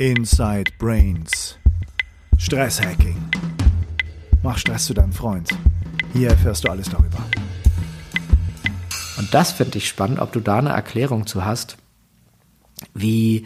Inside 0.00 0.72
Brains. 0.78 1.58
Stresshacking. 2.38 3.22
Mach 4.42 4.56
Stress 4.56 4.86
zu 4.86 4.94
deinem 4.94 5.12
Freund. 5.12 5.50
Hier 6.14 6.30
erfährst 6.30 6.64
du 6.64 6.70
alles 6.70 6.88
darüber. 6.88 7.18
Und 9.18 9.34
das 9.34 9.52
finde 9.52 9.76
ich 9.76 9.86
spannend, 9.86 10.18
ob 10.20 10.32
du 10.32 10.40
da 10.40 10.56
eine 10.56 10.70
Erklärung 10.70 11.26
zu 11.26 11.44
hast, 11.44 11.76
wie, 12.94 13.44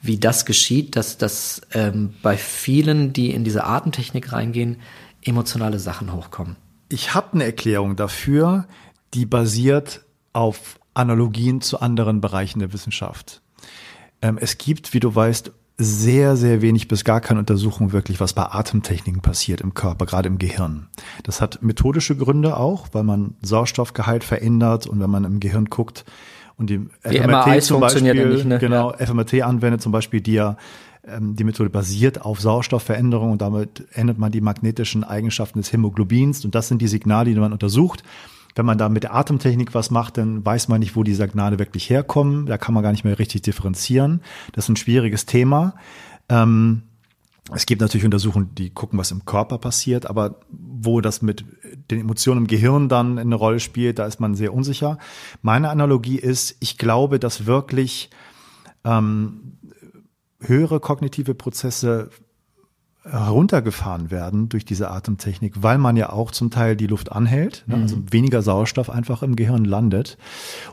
wie 0.00 0.16
das 0.16 0.46
geschieht, 0.46 0.96
dass, 0.96 1.18
dass 1.18 1.60
ähm, 1.74 2.14
bei 2.22 2.38
vielen, 2.38 3.12
die 3.12 3.32
in 3.32 3.44
diese 3.44 3.64
Atemtechnik 3.64 4.32
reingehen, 4.32 4.80
emotionale 5.22 5.78
Sachen 5.78 6.14
hochkommen. 6.14 6.56
Ich 6.88 7.12
habe 7.12 7.34
eine 7.34 7.44
Erklärung 7.44 7.96
dafür, 7.96 8.66
die 9.12 9.26
basiert 9.26 10.02
auf 10.32 10.80
Analogien 10.94 11.60
zu 11.60 11.78
anderen 11.78 12.22
Bereichen 12.22 12.60
der 12.60 12.72
Wissenschaft. 12.72 13.42
Ähm, 14.22 14.38
es 14.40 14.56
gibt, 14.56 14.94
wie 14.94 15.00
du 15.00 15.14
weißt, 15.14 15.52
sehr, 15.82 16.36
sehr 16.36 16.60
wenig 16.60 16.88
bis 16.88 17.04
gar 17.04 17.22
keine 17.22 17.40
Untersuchung 17.40 17.92
wirklich, 17.92 18.20
was 18.20 18.34
bei 18.34 18.42
Atemtechniken 18.42 19.22
passiert 19.22 19.62
im 19.62 19.72
Körper, 19.72 20.04
gerade 20.04 20.28
im 20.28 20.38
Gehirn. 20.38 20.88
Das 21.22 21.40
hat 21.40 21.62
methodische 21.62 22.16
Gründe 22.16 22.58
auch, 22.58 22.88
weil 22.92 23.02
man 23.02 23.34
Sauerstoffgehalt 23.40 24.22
verändert 24.22 24.86
und 24.86 25.00
wenn 25.00 25.08
man 25.08 25.24
im 25.24 25.40
Gehirn 25.40 25.64
guckt 25.66 26.04
und 26.56 26.68
die, 26.68 26.86
die 27.10 27.18
FMRT 27.18 27.62
zum 27.62 27.80
Beispiel, 27.80 28.34
nicht, 28.34 28.44
ne? 28.44 28.58
genau, 28.58 28.92
ja. 28.92 29.06
FMRT 29.06 29.42
anwendet 29.42 29.80
zum 29.80 29.90
Beispiel, 29.90 30.20
die 30.20 30.34
ja 30.34 30.58
ähm, 31.06 31.34
die 31.34 31.44
Methode 31.44 31.70
basiert 31.70 32.20
auf 32.20 32.40
Sauerstoffveränderung 32.40 33.32
und 33.32 33.40
damit 33.40 33.86
ändert 33.92 34.18
man 34.18 34.30
die 34.30 34.42
magnetischen 34.42 35.02
Eigenschaften 35.02 35.60
des 35.60 35.72
Hämoglobins 35.72 36.44
und 36.44 36.54
das 36.54 36.68
sind 36.68 36.82
die 36.82 36.88
Signale, 36.88 37.32
die 37.32 37.40
man 37.40 37.52
untersucht. 37.52 38.02
Wenn 38.54 38.66
man 38.66 38.78
da 38.78 38.88
mit 38.88 39.04
der 39.04 39.14
Atemtechnik 39.14 39.74
was 39.74 39.90
macht, 39.90 40.18
dann 40.18 40.44
weiß 40.44 40.68
man 40.68 40.80
nicht, 40.80 40.96
wo 40.96 41.02
die 41.02 41.14
Signale 41.14 41.58
wirklich 41.58 41.88
herkommen. 41.88 42.46
Da 42.46 42.58
kann 42.58 42.74
man 42.74 42.82
gar 42.82 42.90
nicht 42.92 43.04
mehr 43.04 43.18
richtig 43.18 43.42
differenzieren. 43.42 44.22
Das 44.52 44.64
ist 44.64 44.70
ein 44.70 44.76
schwieriges 44.76 45.26
Thema. 45.26 45.74
Ähm, 46.28 46.82
es 47.52 47.66
gibt 47.66 47.80
natürlich 47.80 48.04
Untersuchungen, 48.04 48.54
die 48.54 48.70
gucken, 48.70 48.98
was 48.98 49.10
im 49.10 49.24
Körper 49.24 49.58
passiert, 49.58 50.06
aber 50.06 50.40
wo 50.50 51.00
das 51.00 51.20
mit 51.22 51.44
den 51.90 52.00
Emotionen 52.00 52.42
im 52.42 52.46
Gehirn 52.46 52.88
dann 52.88 53.18
eine 53.18 53.34
Rolle 53.34 53.60
spielt, 53.60 53.98
da 53.98 54.06
ist 54.06 54.20
man 54.20 54.34
sehr 54.34 54.54
unsicher. 54.54 54.98
Meine 55.42 55.70
Analogie 55.70 56.18
ist, 56.18 56.56
ich 56.60 56.78
glaube, 56.78 57.18
dass 57.18 57.46
wirklich 57.46 58.10
ähm, 58.84 59.58
höhere 60.40 60.80
kognitive 60.80 61.34
Prozesse 61.34 62.10
heruntergefahren 63.02 64.10
werden 64.10 64.50
durch 64.50 64.66
diese 64.66 64.90
Atemtechnik, 64.90 65.62
weil 65.62 65.78
man 65.78 65.96
ja 65.96 66.10
auch 66.12 66.30
zum 66.32 66.50
Teil 66.50 66.76
die 66.76 66.86
Luft 66.86 67.10
anhält, 67.10 67.64
ne, 67.66 67.76
also 67.76 67.96
mhm. 67.96 68.12
weniger 68.12 68.42
Sauerstoff 68.42 68.90
einfach 68.90 69.22
im 69.22 69.36
Gehirn 69.36 69.64
landet 69.64 70.18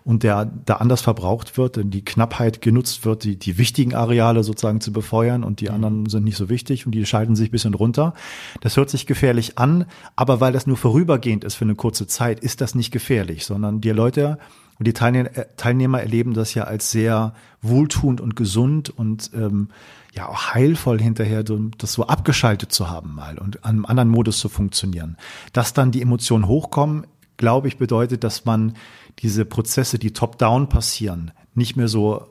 und 0.03 0.23
der 0.23 0.45
da 0.65 0.75
anders 0.75 0.99
verbraucht 0.99 1.57
wird, 1.57 1.77
denn 1.77 1.89
die 1.89 2.03
Knappheit 2.03 2.61
genutzt 2.61 3.05
wird, 3.05 3.23
die, 3.23 3.37
die 3.37 3.57
wichtigen 3.57 3.95
Areale 3.95 4.43
sozusagen 4.43 4.81
zu 4.81 4.91
befeuern 4.91 5.45
und 5.45 5.61
die 5.61 5.69
mhm. 5.69 5.75
anderen 5.75 6.05
sind 6.07 6.25
nicht 6.25 6.35
so 6.35 6.49
wichtig 6.49 6.85
und 6.85 6.91
die 6.91 7.05
schalten 7.05 7.37
sich 7.37 7.49
bisschen 7.49 7.73
runter. 7.73 8.13
Das 8.59 8.75
hört 8.75 8.89
sich 8.89 9.05
gefährlich 9.05 9.57
an, 9.57 9.85
aber 10.17 10.41
weil 10.41 10.51
das 10.51 10.67
nur 10.67 10.77
vorübergehend 10.77 11.45
ist 11.45 11.55
für 11.55 11.65
eine 11.65 11.75
kurze 11.75 12.07
Zeit, 12.07 12.41
ist 12.41 12.59
das 12.59 12.75
nicht 12.75 12.91
gefährlich, 12.91 13.45
sondern 13.45 13.79
die 13.79 13.91
Leute 13.91 14.37
und 14.79 14.87
die 14.87 14.93
Teilnehmer 14.93 16.01
erleben 16.01 16.33
das 16.33 16.53
ja 16.53 16.65
als 16.65 16.91
sehr 16.91 17.33
wohltuend 17.61 18.21
und 18.21 18.35
gesund 18.35 18.89
und 18.89 19.31
ähm, 19.33 19.69
ja 20.13 20.27
auch 20.27 20.53
heilvoll 20.53 20.99
hinterher, 20.99 21.43
das 21.43 21.93
so 21.93 22.07
abgeschaltet 22.07 22.71
zu 22.71 22.89
haben 22.89 23.15
mal 23.15 23.37
und 23.37 23.63
an 23.63 23.75
einem 23.75 23.85
anderen 23.85 24.09
Modus 24.09 24.39
zu 24.39 24.49
funktionieren. 24.49 25.17
Dass 25.53 25.73
dann 25.73 25.91
die 25.91 26.01
Emotionen 26.01 26.47
hochkommen, 26.47 27.07
glaube 27.37 27.67
ich, 27.67 27.77
bedeutet, 27.77 28.23
dass 28.23 28.45
man 28.45 28.75
diese 29.19 29.45
Prozesse, 29.45 29.99
die 29.99 30.13
top-down 30.13 30.69
passieren, 30.69 31.31
nicht 31.53 31.75
mehr 31.75 31.87
so 31.87 32.27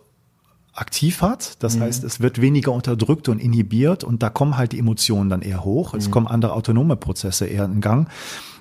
aktiv 0.73 1.23
hat. 1.23 1.63
Das 1.63 1.77
mhm. 1.77 1.83
heißt, 1.83 2.05
es 2.05 2.21
wird 2.21 2.41
weniger 2.41 2.73
unterdrückt 2.73 3.29
und 3.29 3.39
inhibiert 3.39 4.05
und 4.05 4.23
da 4.23 4.31
kommen 4.31 4.57
halt 4.57 4.73
die 4.73 4.79
Emotionen 4.79 5.31
dann 5.31 5.43
eher 5.43 5.65
hoch. 5.65 5.95
Es 5.95 6.09
mhm. 6.09 6.11
kommen 6.13 6.27
andere 6.27 6.53
autonome 6.53 6.97
Prozesse 6.97 7.47
eher 7.47 7.65
in 7.65 7.81
Gang. 7.81 8.09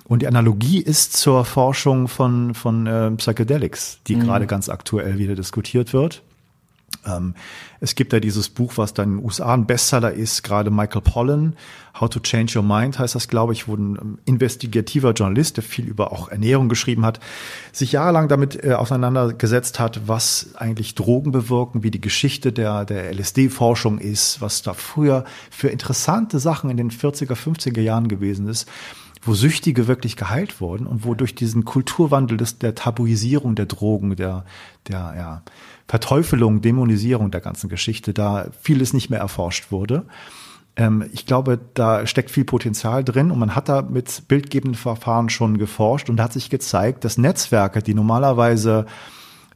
Und 0.08 0.22
die 0.22 0.28
Analogie 0.28 0.80
ist 0.80 1.14
zur 1.14 1.44
Forschung 1.44 2.08
von, 2.08 2.54
von 2.54 2.86
äh, 2.86 3.10
Psychedelics, 3.12 3.98
die 4.06 4.16
mhm. 4.16 4.20
gerade 4.20 4.46
ganz 4.46 4.68
aktuell 4.68 5.18
wieder 5.18 5.34
diskutiert 5.34 5.92
wird. 5.92 6.22
Ähm, 7.04 7.34
es 7.80 7.94
gibt 7.94 8.12
ja 8.12 8.20
dieses 8.20 8.48
Buch, 8.48 8.74
was 8.76 8.94
dann 8.94 9.10
in 9.10 9.16
den 9.16 9.24
USA 9.24 9.52
ein 9.52 9.66
Bestseller 9.66 10.12
ist, 10.12 10.42
gerade 10.42 10.70
Michael 10.70 11.02
Pollan, 11.02 11.56
How 11.98 12.08
to 12.10 12.20
Change 12.20 12.58
Your 12.58 12.64
Mind 12.64 12.98
heißt 12.98 13.14
das, 13.14 13.26
glaube 13.26 13.52
ich, 13.54 13.68
wo 13.68 13.74
ein 13.74 13.96
ähm, 14.00 14.18
investigativer 14.24 15.12
Journalist, 15.12 15.56
der 15.56 15.64
viel 15.64 15.86
über 15.86 16.12
auch 16.12 16.28
Ernährung 16.28 16.68
geschrieben 16.68 17.04
hat, 17.04 17.20
sich 17.72 17.92
jahrelang 17.92 18.28
damit 18.28 18.62
äh, 18.62 18.74
auseinandergesetzt 18.74 19.80
hat, 19.80 20.06
was 20.06 20.50
eigentlich 20.56 20.94
Drogen 20.94 21.32
bewirken, 21.32 21.82
wie 21.82 21.90
die 21.90 22.00
Geschichte 22.00 22.52
der, 22.52 22.84
der 22.84 23.12
LSD-Forschung 23.12 23.98
ist, 23.98 24.40
was 24.40 24.62
da 24.62 24.74
früher 24.74 25.24
für 25.50 25.68
interessante 25.68 26.38
Sachen 26.38 26.70
in 26.70 26.76
den 26.76 26.90
40er, 26.90 27.34
50er 27.34 27.80
Jahren 27.80 28.08
gewesen 28.08 28.48
ist 28.48 28.68
wo 29.22 29.34
Süchtige 29.34 29.88
wirklich 29.88 30.16
geheilt 30.16 30.60
wurden 30.60 30.86
und 30.86 31.04
wo 31.04 31.14
durch 31.14 31.34
diesen 31.34 31.64
Kulturwandel 31.64 32.36
des, 32.36 32.58
der 32.58 32.74
Tabuisierung 32.74 33.54
der 33.54 33.66
Drogen, 33.66 34.16
der, 34.16 34.44
der 34.88 35.14
ja, 35.16 35.42
Verteufelung, 35.88 36.60
Dämonisierung 36.60 37.30
der 37.30 37.40
ganzen 37.40 37.68
Geschichte 37.68 38.12
da 38.12 38.48
vieles 38.60 38.92
nicht 38.92 39.10
mehr 39.10 39.20
erforscht 39.20 39.70
wurde. 39.72 40.04
Ähm, 40.76 41.04
ich 41.12 41.26
glaube, 41.26 41.58
da 41.74 42.06
steckt 42.06 42.30
viel 42.30 42.44
Potenzial 42.44 43.04
drin 43.04 43.30
und 43.30 43.38
man 43.38 43.54
hat 43.54 43.68
da 43.68 43.82
mit 43.82 44.28
bildgebenden 44.28 44.76
Verfahren 44.76 45.28
schon 45.28 45.58
geforscht 45.58 46.10
und 46.10 46.20
hat 46.20 46.32
sich 46.32 46.50
gezeigt, 46.50 47.04
dass 47.04 47.18
Netzwerke, 47.18 47.82
die 47.82 47.94
normalerweise 47.94 48.86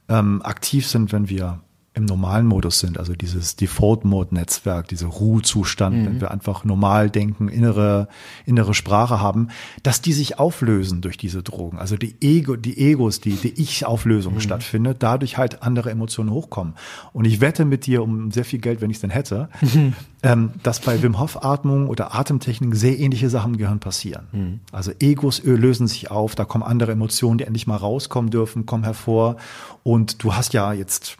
ähm, 0.09 0.41
aktiv 0.43 0.87
sind, 0.87 1.11
wenn 1.11 1.29
wir 1.29 1.59
im 1.93 2.05
normalen 2.05 2.45
Modus 2.45 2.79
sind, 2.79 2.97
also 2.97 3.13
dieses 3.13 3.57
Default-Mode-Netzwerk, 3.57 4.87
dieser 4.87 5.07
Ruhezustand, 5.07 5.97
mhm. 5.97 6.05
wenn 6.05 6.21
wir 6.21 6.31
einfach 6.31 6.63
normal 6.63 7.09
denken, 7.09 7.49
innere, 7.49 8.07
innere 8.45 8.73
Sprache 8.73 9.19
haben, 9.19 9.49
dass 9.83 10.01
die 10.01 10.13
sich 10.13 10.39
auflösen 10.39 11.01
durch 11.01 11.17
diese 11.17 11.43
Drogen. 11.43 11.79
Also 11.79 11.97
die 11.97 12.15
Ego, 12.21 12.55
die 12.55 12.77
Egos, 12.77 13.19
die, 13.19 13.31
die 13.31 13.61
Ich-Auflösung 13.61 14.35
mhm. 14.35 14.39
stattfindet, 14.39 15.03
dadurch 15.03 15.37
halt 15.37 15.63
andere 15.63 15.91
Emotionen 15.91 16.31
hochkommen. 16.31 16.75
Und 17.11 17.25
ich 17.25 17.41
wette 17.41 17.65
mit 17.65 17.85
dir 17.85 18.03
um 18.03 18.31
sehr 18.31 18.45
viel 18.45 18.59
Geld, 18.59 18.79
wenn 18.79 18.89
ich 18.89 18.97
es 18.97 19.01
denn 19.01 19.09
hätte, 19.09 19.49
mhm. 19.59 19.93
ähm, 20.23 20.51
dass 20.63 20.79
bei 20.79 21.03
Wim 21.03 21.19
Hof 21.19 21.43
Atmung 21.43 21.89
oder 21.89 22.15
Atemtechniken 22.15 22.73
sehr 22.73 22.97
ähnliche 22.99 23.29
Sachen 23.29 23.53
im 23.53 23.57
Gehirn 23.57 23.81
passieren. 23.81 24.27
Mhm. 24.31 24.59
Also 24.71 24.93
Egos 25.01 25.43
lösen 25.43 25.87
sich 25.87 26.09
auf, 26.09 26.35
da 26.35 26.45
kommen 26.45 26.63
andere 26.63 26.93
Emotionen, 26.93 27.37
die 27.37 27.43
endlich 27.43 27.67
mal 27.67 27.75
rauskommen 27.75 28.31
dürfen, 28.31 28.65
kommen 28.65 28.85
hervor. 28.85 29.35
Und 29.83 30.23
du 30.23 30.35
hast 30.35 30.53
ja 30.53 30.71
jetzt 30.71 31.17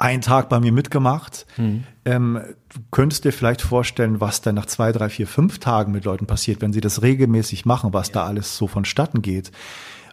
einen 0.00 0.22
Tag 0.22 0.48
bei 0.48 0.58
mir 0.60 0.72
mitgemacht. 0.72 1.46
Mhm. 1.56 1.84
Ähm, 2.04 2.40
du 2.72 2.80
könntest 2.90 3.24
dir 3.24 3.32
vielleicht 3.32 3.60
vorstellen, 3.60 4.20
was 4.20 4.40
dann 4.40 4.54
nach 4.54 4.66
zwei, 4.66 4.92
drei, 4.92 5.08
vier, 5.08 5.26
fünf 5.26 5.58
Tagen 5.58 5.92
mit 5.92 6.04
Leuten 6.04 6.26
passiert, 6.26 6.62
wenn 6.62 6.72
sie 6.72 6.80
das 6.80 7.02
regelmäßig 7.02 7.66
machen, 7.66 7.92
was 7.92 8.08
ja. 8.08 8.14
da 8.14 8.24
alles 8.24 8.56
so 8.56 8.66
vonstatten 8.66 9.22
geht. 9.22 9.52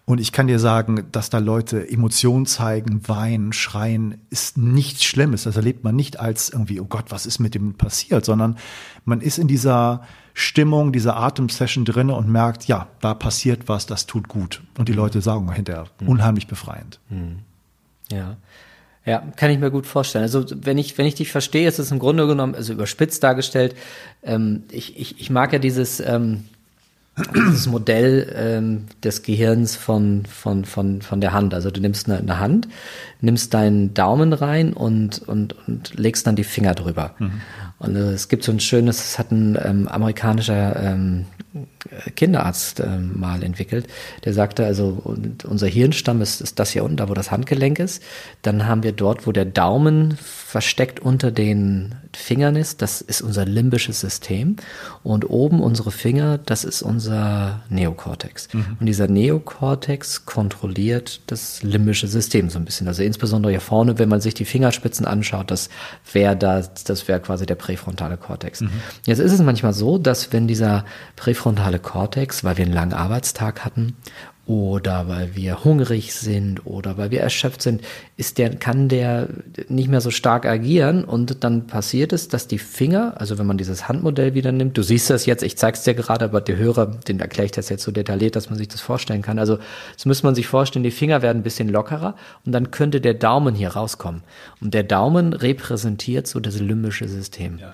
Und 0.09 0.21
ich 0.21 0.31
kann 0.31 0.47
dir 0.47 0.59
sagen, 0.59 1.05
dass 1.11 1.29
da 1.29 1.39
Leute 1.39 1.89
Emotionen 1.89 2.45
zeigen, 2.45 3.07
weinen, 3.09 3.51
schreien, 3.51 4.21
ist 4.29 4.57
nichts 4.57 5.03
Schlimmes. 5.03 5.43
Das 5.43 5.57
erlebt 5.57 5.83
man 5.83 5.97
nicht 5.97 6.17
als 6.17 6.49
irgendwie, 6.49 6.79
oh 6.79 6.85
Gott, 6.85 7.05
was 7.09 7.25
ist 7.25 7.39
mit 7.39 7.55
dem 7.55 7.73
passiert, 7.73 8.23
sondern 8.23 8.57
man 9.03 9.19
ist 9.19 9.37
in 9.37 9.49
dieser 9.49 10.03
Stimmung, 10.33 10.93
dieser 10.93 11.17
Atemsession 11.17 11.83
drinne 11.83 12.15
und 12.15 12.29
merkt, 12.29 12.67
ja, 12.67 12.87
da 13.01 13.13
passiert 13.13 13.67
was, 13.67 13.85
das 13.85 14.05
tut 14.05 14.29
gut. 14.29 14.63
Und 14.77 14.87
die 14.87 14.93
mhm. 14.93 14.99
Leute 14.99 15.21
sagen 15.21 15.51
hinterher, 15.51 15.87
mhm. 15.99 16.07
unheimlich 16.07 16.47
befreiend. 16.47 16.99
Mhm. 17.09 17.39
Ja. 18.09 18.37
Ja, 19.07 19.23
kann 19.37 19.49
ich 19.51 19.57
mir 19.57 19.71
gut 19.71 19.87
vorstellen. 19.87 20.23
Also 20.23 20.43
wenn 20.53 20.77
ich, 20.77 20.97
wenn 20.97 21.05
ich 21.05 21.15
dich 21.15 21.31
verstehe, 21.31 21.65
ist 21.65 21.79
es 21.79 21.91
im 21.91 21.99
Grunde 21.99 22.27
genommen, 22.27 22.55
also 22.55 22.73
überspitzt 22.73 23.23
dargestellt, 23.23 23.73
ähm, 24.21 24.63
ich, 24.69 24.99
ich, 24.99 25.21
ich 25.21 25.29
mag 25.29 25.53
ja 25.53 25.59
dieses, 25.59 26.01
ähm, 26.01 26.43
dieses 27.33 27.67
Modell 27.67 28.33
ähm, 28.35 28.85
des 29.01 29.23
Gehirns 29.23 29.77
von, 29.77 30.25
von, 30.25 30.65
von, 30.65 31.01
von 31.01 31.21
der 31.21 31.31
Hand. 31.31 31.53
Also 31.53 31.71
du 31.71 31.79
nimmst 31.79 32.09
eine, 32.09 32.19
eine 32.19 32.39
Hand, 32.41 32.67
nimmst 33.21 33.53
deinen 33.53 33.93
Daumen 33.93 34.33
rein 34.33 34.73
und, 34.73 35.25
und, 35.25 35.55
und 35.67 35.97
legst 35.97 36.27
dann 36.27 36.35
die 36.35 36.43
Finger 36.43 36.75
drüber. 36.75 37.15
Mhm. 37.17 37.41
Und 37.79 37.95
äh, 37.95 38.11
es 38.11 38.27
gibt 38.27 38.43
so 38.43 38.51
ein 38.51 38.59
schönes, 38.59 38.99
es 38.99 39.19
hat 39.19 39.31
ein 39.31 39.57
ähm, 39.63 39.87
amerikanischer 39.87 40.75
ähm, 40.83 41.27
Kinderarzt 42.15 42.79
äh, 42.79 42.97
mal 42.97 43.41
entwickelt, 43.43 43.87
der 44.25 44.33
sagte, 44.33 44.65
also 44.65 45.01
unser 45.47 45.67
Hirnstamm 45.67 46.21
ist, 46.21 46.41
ist 46.41 46.59
das 46.59 46.71
hier 46.71 46.83
unten, 46.83 46.97
da 46.97 47.09
wo 47.09 47.13
das 47.13 47.31
Handgelenk 47.31 47.79
ist. 47.79 48.03
Dann 48.41 48.65
haben 48.67 48.83
wir 48.83 48.91
dort, 48.91 49.25
wo 49.25 49.31
der 49.31 49.45
Daumen 49.45 50.17
versteckt 50.17 50.99
unter 50.99 51.31
den 51.31 51.95
Fingern 52.13 52.55
ist, 52.55 52.81
das 52.81 53.01
ist 53.01 53.21
unser 53.21 53.45
limbisches 53.45 53.99
System. 53.99 54.55
Und 55.03 55.29
oben 55.29 55.61
unsere 55.61 55.91
Finger, 55.91 56.37
das 56.37 56.63
ist 56.63 56.81
unser 56.81 57.61
Neokortex. 57.69 58.53
Mhm. 58.53 58.77
Und 58.79 58.85
dieser 58.85 59.07
Neokortex 59.07 60.25
kontrolliert 60.25 61.21
das 61.27 61.63
limbische 61.63 62.07
System 62.07 62.49
so 62.49 62.59
ein 62.59 62.65
bisschen. 62.65 62.87
Also 62.87 63.03
insbesondere 63.03 63.51
hier 63.51 63.61
vorne, 63.61 63.99
wenn 63.99 64.09
man 64.09 64.19
sich 64.19 64.33
die 64.33 64.45
Fingerspitzen 64.45 65.05
anschaut, 65.05 65.51
das 65.51 65.69
wäre 66.11 66.35
das, 66.35 66.83
das 66.83 67.07
wäre 67.07 67.19
quasi 67.19 67.45
der 67.45 67.55
präfrontale 67.55 68.17
Kortex. 68.17 68.61
Mhm. 68.61 68.69
Jetzt 69.05 69.19
ist 69.19 69.31
es 69.31 69.41
manchmal 69.41 69.73
so, 69.73 69.97
dass 69.97 70.33
wenn 70.33 70.47
dieser 70.47 70.85
präfrontale 71.15 71.46
Kortex, 71.55 72.43
weil 72.43 72.57
wir 72.57 72.65
einen 72.65 72.73
langen 72.73 72.93
Arbeitstag 72.93 73.63
hatten 73.65 73.95
oder 74.47 75.09
weil 75.09 75.35
wir 75.35 75.65
hungrig 75.65 76.13
sind 76.13 76.65
oder 76.65 76.97
weil 76.97 77.11
wir 77.11 77.19
erschöpft 77.19 77.61
sind, 77.61 77.81
ist 78.15 78.37
der, 78.37 78.55
kann 78.55 78.87
der 78.87 79.27
nicht 79.67 79.89
mehr 79.89 79.99
so 79.99 80.09
stark 80.09 80.45
agieren 80.45 81.03
und 81.03 81.43
dann 81.43 81.67
passiert 81.67 82.13
es, 82.13 82.29
dass 82.29 82.47
die 82.47 82.57
Finger, 82.57 83.15
also 83.17 83.37
wenn 83.37 83.45
man 83.45 83.57
dieses 83.57 83.89
Handmodell 83.89 84.35
wieder 84.35 84.53
nimmt, 84.53 84.77
du 84.77 84.83
siehst 84.83 85.09
das 85.09 85.25
jetzt, 85.25 85.43
ich 85.43 85.57
zeig's 85.57 85.83
dir 85.83 85.95
gerade, 85.95 86.25
aber 86.25 86.39
die 86.39 86.55
Hörer, 86.55 86.85
den 86.85 87.19
erkläre 87.19 87.45
ich 87.45 87.51
das 87.51 87.67
jetzt 87.67 87.83
so 87.83 87.91
detailliert, 87.91 88.37
dass 88.37 88.49
man 88.49 88.57
sich 88.57 88.69
das 88.69 88.79
vorstellen 88.79 89.21
kann. 89.21 89.37
Also 89.37 89.59
das 89.95 90.05
muss 90.05 90.23
man 90.23 90.33
sich 90.33 90.47
vorstellen, 90.47 90.83
die 90.83 90.91
Finger 90.91 91.21
werden 91.21 91.39
ein 91.39 91.43
bisschen 91.43 91.67
lockerer 91.67 92.15
und 92.45 92.53
dann 92.53 92.71
könnte 92.71 93.01
der 93.01 93.15
Daumen 93.15 93.53
hier 93.53 93.69
rauskommen. 93.69 94.23
Und 94.61 94.73
der 94.73 94.83
Daumen 94.83 95.33
repräsentiert 95.33 96.25
so 96.25 96.39
das 96.39 96.57
limbische 96.57 97.09
System. 97.09 97.57
Ja. 97.57 97.73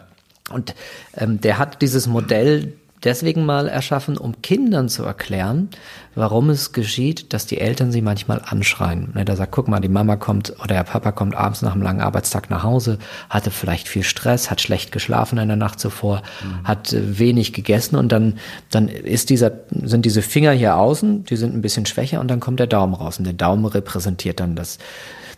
Und 0.52 0.74
ähm, 1.16 1.40
der 1.40 1.60
hat 1.60 1.84
dieses 1.84 2.08
Modell 2.08 2.74
deswegen 3.04 3.46
mal 3.46 3.68
erschaffen, 3.68 4.18
um 4.18 4.42
Kindern 4.42 4.90
zu 4.90 5.04
erklären, 5.04 5.70
warum 6.16 6.50
es 6.50 6.72
geschieht, 6.74 7.34
dass 7.34 7.46
die 7.46 7.60
Eltern 7.60 7.92
sie 7.92 8.02
manchmal 8.02 8.42
anschreien. 8.44 9.12
Ne, 9.14 9.26
da 9.26 9.36
sagt, 9.36 9.52
guck 9.52 9.68
mal, 9.68 9.80
die 9.80 9.90
Mama 9.90 10.16
kommt 10.16 10.54
oder 10.60 10.76
der 10.76 10.84
Papa 10.84 11.12
kommt 11.12 11.36
abends 11.36 11.62
nach 11.62 11.74
einem 11.74 11.82
langen 11.82 12.02
Arbeitstag 12.02 12.50
nach 12.50 12.64
Hause, 12.64 13.00
hatte 13.30 13.52
vielleicht 13.52 13.88
viel 13.88 14.04
Stress, 14.04 14.50
hat 14.50 14.62
schlecht 14.62 14.92
geschlafen 14.92 15.38
in 15.38 15.48
der 15.48 15.58
Nacht 15.58 15.80
zuvor, 15.80 16.22
mhm. 16.44 16.68
hat 16.68 16.94
äh, 16.94 17.20
wenig 17.20 17.54
gegessen 17.54 17.96
und 17.96 18.12
dann, 18.12 18.36
dann 18.70 18.88
ist 18.88 19.30
dieser, 19.30 19.52
sind 19.72 20.06
diese 20.06 20.22
Finger 20.22 20.52
hier 20.52 20.76
außen, 20.76 21.26
die 21.26 21.36
sind 21.36 21.56
ein 21.56 21.62
bisschen 21.62 21.86
schwächer 21.86 22.20
und 22.20 22.30
dann 22.30 22.40
kommt 22.40 22.60
der 22.60 22.68
Daumen 22.68 22.94
raus 22.94 23.18
und 23.18 23.26
der 23.26 23.34
Daumen 23.34 23.66
repräsentiert 23.66 24.40
dann 24.40 24.56
das, 24.56 24.78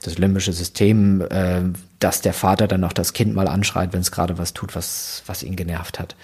das 0.03 0.17
limbische 0.17 0.53
System, 0.53 1.21
äh, 1.21 1.61
dass 1.99 2.21
der 2.21 2.33
Vater 2.33 2.67
dann 2.67 2.81
noch 2.81 2.93
das 2.93 3.13
Kind 3.13 3.33
mal 3.33 3.47
anschreit, 3.47 3.93
wenn 3.93 4.01
es 4.01 4.11
gerade 4.11 4.37
was 4.37 4.53
tut, 4.53 4.75
was, 4.75 5.23
was 5.25 5.43
ihn 5.43 5.55
genervt 5.55 5.99
hat. 5.99 6.15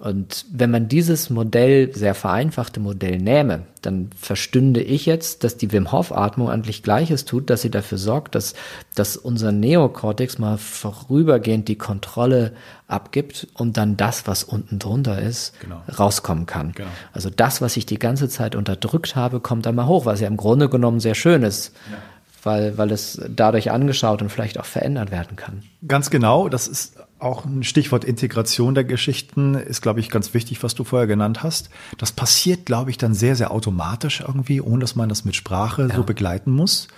Und 0.00 0.44
wenn 0.50 0.72
man 0.72 0.88
dieses 0.88 1.30
Modell, 1.30 1.94
sehr 1.94 2.16
vereinfachte 2.16 2.80
Modell 2.80 3.18
nähme, 3.18 3.62
dann 3.80 4.10
verstünde 4.18 4.82
ich 4.82 5.06
jetzt, 5.06 5.44
dass 5.44 5.56
die 5.56 5.70
Wim 5.70 5.92
Hof 5.92 6.10
Atmung 6.10 6.50
eigentlich 6.50 6.82
Gleiches 6.82 7.24
tut, 7.24 7.48
dass 7.48 7.62
sie 7.62 7.70
dafür 7.70 7.98
sorgt, 7.98 8.34
dass, 8.34 8.54
dass 8.96 9.16
unser 9.16 9.52
Neokortex 9.52 10.38
mal 10.38 10.58
vorübergehend 10.58 11.68
die 11.68 11.78
Kontrolle 11.78 12.52
abgibt 12.88 13.46
und 13.54 13.76
dann 13.76 13.96
das, 13.96 14.26
was 14.26 14.42
unten 14.42 14.80
drunter 14.80 15.22
ist, 15.22 15.58
genau. 15.60 15.80
rauskommen 15.96 16.46
kann. 16.46 16.72
Genau. 16.72 16.88
Also 17.12 17.30
das, 17.30 17.60
was 17.60 17.76
ich 17.76 17.86
die 17.86 18.00
ganze 18.00 18.28
Zeit 18.28 18.56
unterdrückt 18.56 19.14
habe, 19.14 19.38
kommt 19.38 19.64
dann 19.64 19.76
mal 19.76 19.86
hoch, 19.86 20.06
was 20.06 20.20
ja 20.20 20.26
im 20.26 20.36
Grunde 20.36 20.68
genommen 20.68 20.98
sehr 20.98 21.14
schön 21.14 21.44
ist. 21.44 21.72
Ja 21.90 21.98
weil, 22.44 22.76
weil 22.76 22.90
es 22.90 23.20
dadurch 23.28 23.70
angeschaut 23.70 24.22
und 24.22 24.28
vielleicht 24.28 24.60
auch 24.60 24.64
verändert 24.64 25.10
werden 25.10 25.36
kann. 25.36 25.62
Ganz 25.86 26.10
genau, 26.10 26.48
das 26.48 26.68
ist 26.68 26.96
auch 27.24 27.44
ein 27.44 27.62
Stichwort 27.62 28.04
Integration 28.04 28.74
der 28.74 28.84
Geschichten, 28.84 29.54
ist, 29.54 29.82
glaube 29.82 30.00
ich, 30.00 30.10
ganz 30.10 30.34
wichtig, 30.34 30.62
was 30.62 30.74
du 30.74 30.84
vorher 30.84 31.06
genannt 31.06 31.42
hast. 31.42 31.70
Das 31.98 32.12
passiert, 32.12 32.66
glaube 32.66 32.90
ich, 32.90 32.98
dann 32.98 33.14
sehr, 33.14 33.36
sehr 33.36 33.50
automatisch 33.50 34.20
irgendwie, 34.20 34.60
ohne 34.60 34.80
dass 34.80 34.96
man 34.96 35.08
das 35.08 35.24
mit 35.24 35.34
Sprache 35.34 35.88
ja. 35.88 35.94
so 35.94 36.04
begleiten 36.04 36.50
muss. 36.50 36.88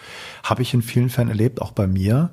Habe 0.43 0.62
ich 0.62 0.75
in 0.75 0.82
vielen 0.82 1.11
Fällen 1.11 1.28
erlebt, 1.28 1.62
auch 1.62 1.73
bei 1.73 1.87
mir. 1.87 2.31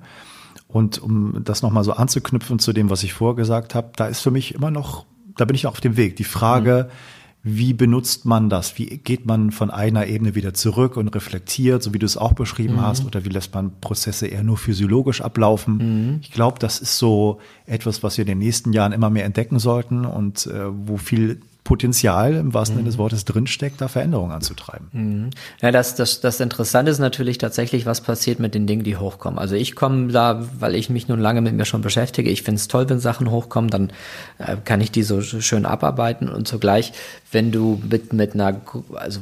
Und 0.67 1.01
um 1.01 1.43
das 1.43 1.61
nochmal 1.61 1.83
so 1.83 1.93
anzuknüpfen 1.93 2.59
zu 2.59 2.73
dem, 2.73 2.89
was 2.89 3.03
ich 3.03 3.13
vorher 3.13 3.35
gesagt 3.35 3.75
habe, 3.75 3.91
da 3.95 4.07
ist 4.07 4.21
für 4.21 4.31
mich 4.31 4.55
immer 4.55 4.71
noch, 4.71 5.05
da 5.37 5.45
bin 5.45 5.55
ich 5.55 5.67
auf 5.67 5.79
dem 5.79 5.97
Weg. 5.97 6.15
Die 6.15 6.23
Frage, 6.23 6.89
mhm 6.89 7.22
wie 7.45 7.73
benutzt 7.73 8.23
man 8.23 8.49
das? 8.49 8.77
Wie 8.77 8.85
geht 8.85 9.25
man 9.25 9.51
von 9.51 9.69
einer 9.69 10.07
Ebene 10.07 10.33
wieder 10.33 10.53
zurück 10.53 10.95
und 10.95 11.09
reflektiert, 11.09 11.83
so 11.83 11.93
wie 11.93 11.99
du 11.99 12.05
es 12.05 12.15
auch 12.15 12.31
beschrieben 12.31 12.75
mhm. 12.75 12.81
hast? 12.81 13.05
Oder 13.05 13.25
wie 13.25 13.29
lässt 13.29 13.53
man 13.53 13.73
Prozesse 13.81 14.27
eher 14.27 14.43
nur 14.43 14.57
physiologisch 14.57 15.19
ablaufen? 15.19 15.77
Mhm. 15.77 16.19
Ich 16.21 16.31
glaube, 16.31 16.59
das 16.59 16.79
ist 16.79 16.97
so 16.97 17.39
etwas, 17.65 18.01
was 18.01 18.17
wir 18.17 18.21
in 18.23 18.29
den 18.29 18.37
nächsten 18.39 18.71
Jahren 18.71 18.93
immer 18.93 19.09
mehr 19.09 19.25
entdecken 19.25 19.59
sollten 19.59 20.05
und 20.05 20.47
äh, 20.47 20.67
wo 20.87 20.95
viel 20.95 21.41
Potenzial 21.63 22.33
im 22.33 22.53
wahrsten 22.53 22.77
Sinne 22.77 22.87
des 22.87 22.95
mhm. 22.95 23.01
Wortes 23.01 23.25
drinsteckt, 23.25 23.79
da 23.79 23.87
Veränderungen 23.87 24.31
anzutreiben. 24.31 24.87
Mhm. 24.91 25.29
Ja, 25.61 25.71
das, 25.71 25.95
das, 25.95 26.19
das 26.19 26.39
Interessante 26.39 26.91
ist 26.91 26.99
natürlich 26.99 27.37
tatsächlich, 27.37 27.85
was 27.85 28.01
passiert 28.01 28.39
mit 28.39 28.53
den 28.53 28.67
Dingen, 28.67 28.83
die 28.83 28.97
hochkommen. 28.97 29.39
Also 29.39 29.55
ich 29.55 29.75
komme 29.75 30.11
da, 30.11 30.45
weil 30.59 30.75
ich 30.75 30.89
mich 30.89 31.07
nun 31.07 31.19
lange 31.19 31.41
mit 31.41 31.53
mir 31.53 31.65
schon 31.65 31.81
beschäftige, 31.81 32.29
ich 32.29 32.43
finde 32.43 32.59
es 32.59 32.67
toll, 32.67 32.89
wenn 32.89 32.99
Sachen 32.99 33.31
hochkommen, 33.31 33.69
dann 33.69 33.91
äh, 34.39 34.57
kann 34.63 34.81
ich 34.81 34.91
die 34.91 35.03
so 35.03 35.21
schön 35.21 35.65
abarbeiten 35.65 36.27
und 36.27 36.47
zugleich, 36.47 36.91
wenn 37.31 37.51
du 37.51 37.81
mit, 37.89 38.11
mit 38.11 38.33
einer, 38.33 38.59
also 38.95 39.21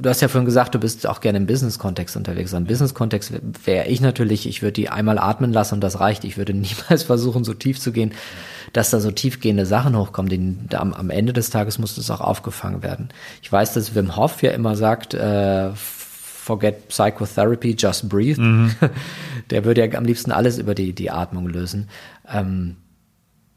du 0.00 0.08
hast 0.08 0.20
ja 0.20 0.28
vorhin 0.28 0.46
gesagt, 0.46 0.74
du 0.74 0.78
bist 0.78 1.06
auch 1.06 1.20
gerne 1.20 1.38
im 1.38 1.46
Business-Kontext 1.46 2.16
unterwegs. 2.16 2.52
Im 2.52 2.64
Business-Kontext 2.64 3.32
wäre 3.64 3.86
ich 3.88 4.00
natürlich, 4.00 4.46
ich 4.46 4.62
würde 4.62 4.72
die 4.72 4.88
einmal 4.88 5.18
atmen 5.18 5.52
lassen 5.52 5.74
und 5.74 5.80
das 5.80 6.00
reicht. 6.00 6.24
Ich 6.24 6.36
würde 6.36 6.52
niemals 6.54 7.04
versuchen, 7.04 7.44
so 7.44 7.54
tief 7.54 7.80
zu 7.80 7.92
gehen, 7.92 8.12
dass 8.72 8.90
da 8.90 9.00
so 9.00 9.10
tiefgehende 9.10 9.66
Sachen 9.66 9.96
hochkommen. 9.96 10.28
Den, 10.28 10.68
am, 10.74 10.92
am 10.92 11.10
Ende 11.10 11.32
des 11.32 11.50
Tages 11.50 11.78
muss 11.78 11.96
das 11.96 12.10
auch 12.10 12.20
aufgefangen 12.20 12.82
werden. 12.82 13.08
Ich 13.42 13.50
weiß, 13.50 13.74
dass 13.74 13.94
Wim 13.94 14.16
Hof 14.16 14.42
ja 14.42 14.52
immer 14.52 14.76
sagt, 14.76 15.14
äh, 15.14 15.70
forget 15.74 16.88
Psychotherapy, 16.88 17.76
just 17.78 18.08
breathe. 18.08 18.40
Mhm. 18.40 18.74
Der 19.50 19.64
würde 19.64 19.86
ja 19.86 19.98
am 19.98 20.04
liebsten 20.04 20.32
alles 20.32 20.58
über 20.58 20.74
die, 20.74 20.92
die 20.92 21.10
Atmung 21.10 21.48
lösen. 21.48 21.88
Ähm, 22.32 22.76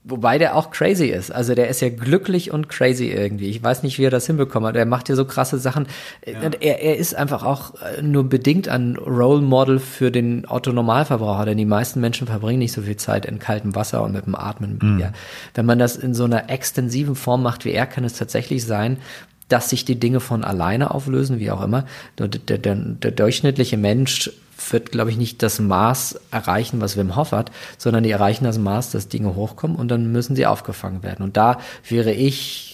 Wobei 0.06 0.38
der 0.38 0.58
auch 0.58 0.70
crazy 0.70 1.06
ist. 1.06 1.32
Also 1.32 1.56
der 1.56 1.70
ist 1.70 1.80
ja 1.80 1.88
glücklich 1.88 2.52
und 2.52 2.68
crazy 2.68 3.08
irgendwie. 3.08 3.50
Ich 3.50 3.64
weiß 3.64 3.84
nicht, 3.84 3.98
wie 3.98 4.04
er 4.04 4.10
das 4.12 4.28
hinbekommen 4.28 4.68
hat. 4.68 4.76
Er 4.76 4.86
macht 4.86 5.08
ja 5.08 5.16
so 5.16 5.24
krasse 5.24 5.60
Sachen. 5.60 5.88
Ja. 6.26 6.42
Er, 6.60 6.84
er 6.84 6.98
ist 6.98 7.16
einfach 7.16 7.44
auch 7.44 7.76
äh, 7.82 8.02
nur 8.02 8.26
bedingt 8.26 8.68
ein 8.68 8.98
Role 8.98 9.42
Model 9.42 9.80
für 9.80 10.12
den 10.12 10.46
Otto-Normalverbraucher, 10.46 11.46
denn 11.46 11.58
die 11.58 11.66
meisten 11.66 12.02
Menschen 12.02 12.28
verbringen 12.28 12.60
nicht 12.60 12.74
so 12.74 12.82
viel 12.82 12.98
Zeit 12.98 13.26
in 13.26 13.40
kaltem 13.40 13.76
Wasser 13.76 14.04
und 14.04 14.12
mit 14.12 14.26
dem 14.26 14.36
Atmen. 14.36 14.80
Mhm. 14.82 15.00
Ja. 15.00 15.14
Wenn 15.54 15.66
man 15.66 15.80
das 15.80 15.96
in 15.96 16.14
so 16.14 16.26
einer 16.26 16.50
extensiven 16.50 17.16
Form 17.16 17.42
macht 17.42 17.64
wie 17.64 17.72
er, 17.72 17.86
kann 17.86 18.04
es 18.04 18.18
tatsächlich 18.18 18.66
sein, 18.66 18.98
dass 19.48 19.70
sich 19.70 19.86
die 19.86 20.00
Dinge 20.00 20.20
von 20.20 20.44
alleine 20.44 20.92
auflösen, 20.92 21.40
wie 21.40 21.52
auch 21.52 21.64
immer. 21.64 21.86
Der, 22.18 22.28
der, 22.28 22.58
der 22.58 23.12
durchschnittliche 23.12 23.78
Mensch 23.78 24.32
wird, 24.72 24.92
glaube 24.92 25.12
ich, 25.12 25.18
nicht 25.18 25.44
das 25.44 25.60
Maß 25.60 26.20
erreichen, 26.32 26.82
was 26.82 26.98
Wim 26.98 27.16
Hof 27.16 27.32
hat, 27.32 27.52
sondern 27.78 28.04
die 28.04 28.12
erreichen 28.12 28.46
das 28.46 28.58
Maß, 28.58 28.92
dass 28.92 29.08
Dinge 29.08 29.36
hochkommen 29.36 29.78
und 29.78 29.90
dann 29.90 30.12
müssen 30.12 30.36
sie 30.36 30.46
aufgefangen 30.46 31.04
werden. 31.04 31.24
Und 31.24 31.38
da 31.38 31.60
wäre 31.88 32.12
ich 32.12 32.73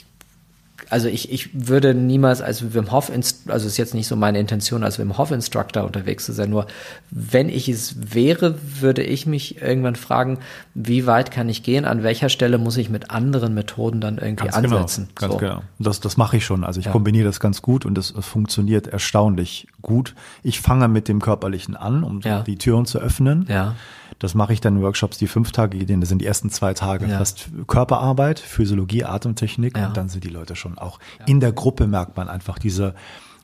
also 0.90 1.08
ich, 1.08 1.32
ich 1.32 1.50
würde 1.54 1.94
niemals 1.94 2.42
als 2.42 2.74
Wim 2.74 2.92
Hof, 2.92 3.12
also 3.48 3.68
ist 3.68 3.78
jetzt 3.78 3.94
nicht 3.94 4.08
so 4.08 4.16
meine 4.16 4.40
Intention, 4.40 4.84
als 4.84 4.98
Wim 5.00 5.18
Hof 5.18 5.32
Instructor 5.32 5.84
unterwegs 5.84 6.26
zu 6.26 6.34
sein, 6.34 6.50
nur 6.50 6.68
wenn 7.12 7.50
ich 7.50 7.70
es 7.70 8.14
wäre, 8.14 8.56
würde 8.80 9.04
ich 9.04 9.26
mich 9.26 9.62
irgendwann 9.62 9.96
fragen, 9.96 10.40
wie 10.74 11.06
weit 11.06 11.32
kann 11.32 11.48
ich 11.50 11.64
gehen, 11.64 11.86
an 11.86 12.04
welcher 12.04 12.30
Stelle 12.30 12.58
muss 12.58 12.78
ich 12.78 12.90
mit 12.90 13.12
anderen 13.12 13.54
Methoden 13.54 14.02
dann 14.02 14.18
irgendwie 14.18 14.48
ganz 14.48 14.56
genau, 14.56 14.78
ansetzen. 14.78 15.10
Genau, 15.16 15.34
ganz 15.34 15.34
so. 15.34 15.48
genau. 15.48 15.62
Das, 15.78 16.00
das 16.00 16.18
mache 16.18 16.38
ich 16.38 16.46
schon. 16.46 16.64
Also 16.64 16.80
ich 16.80 16.88
ja. 16.88 16.92
kombiniere 16.92 17.26
das 17.26 17.40
ganz 17.40 17.62
gut 17.62 17.86
und 17.86 17.98
es 17.98 18.14
funktioniert 18.20 18.88
erstaunlich 18.88 19.68
gut. 19.82 20.16
Ich 20.44 20.60
fange 20.60 20.88
mit 20.88 21.08
dem 21.08 21.22
Körperlichen 21.22 21.76
an, 21.76 22.04
um 22.04 22.22
ja. 22.22 22.42
die 22.42 22.58
Türen 22.58 22.86
zu 22.86 23.00
öffnen. 23.00 23.46
Ja. 23.48 23.76
Das 24.20 24.36
mache 24.36 24.54
ich 24.54 24.62
dann 24.62 24.76
in 24.78 24.82
Workshops, 24.82 25.18
die 25.18 25.28
fünf 25.28 25.52
Tage 25.52 25.78
gehen. 25.78 26.02
Das 26.02 26.10
sind 26.10 26.22
die 26.22 26.26
ersten 26.26 26.50
zwei 26.50 26.74
Tage 26.74 27.08
ja. 27.08 27.18
fast 27.18 27.50
Körperarbeit, 27.68 28.40
Physiologie, 28.40 29.06
Atemtechnik. 29.06 29.78
Ja. 29.78 29.88
Und 29.88 29.98
dann 29.98 30.10
sind 30.10 30.24
die 30.24 30.30
Leute 30.30 30.56
schon 30.56 30.78
auch 30.78 31.00
ja. 31.20 31.26
in 31.26 31.40
der 31.40 31.54
Gruppe 31.54 31.88
merkt 31.88 32.18
man 32.18 32.28
einfach 32.28 32.60
diese, 32.60 32.96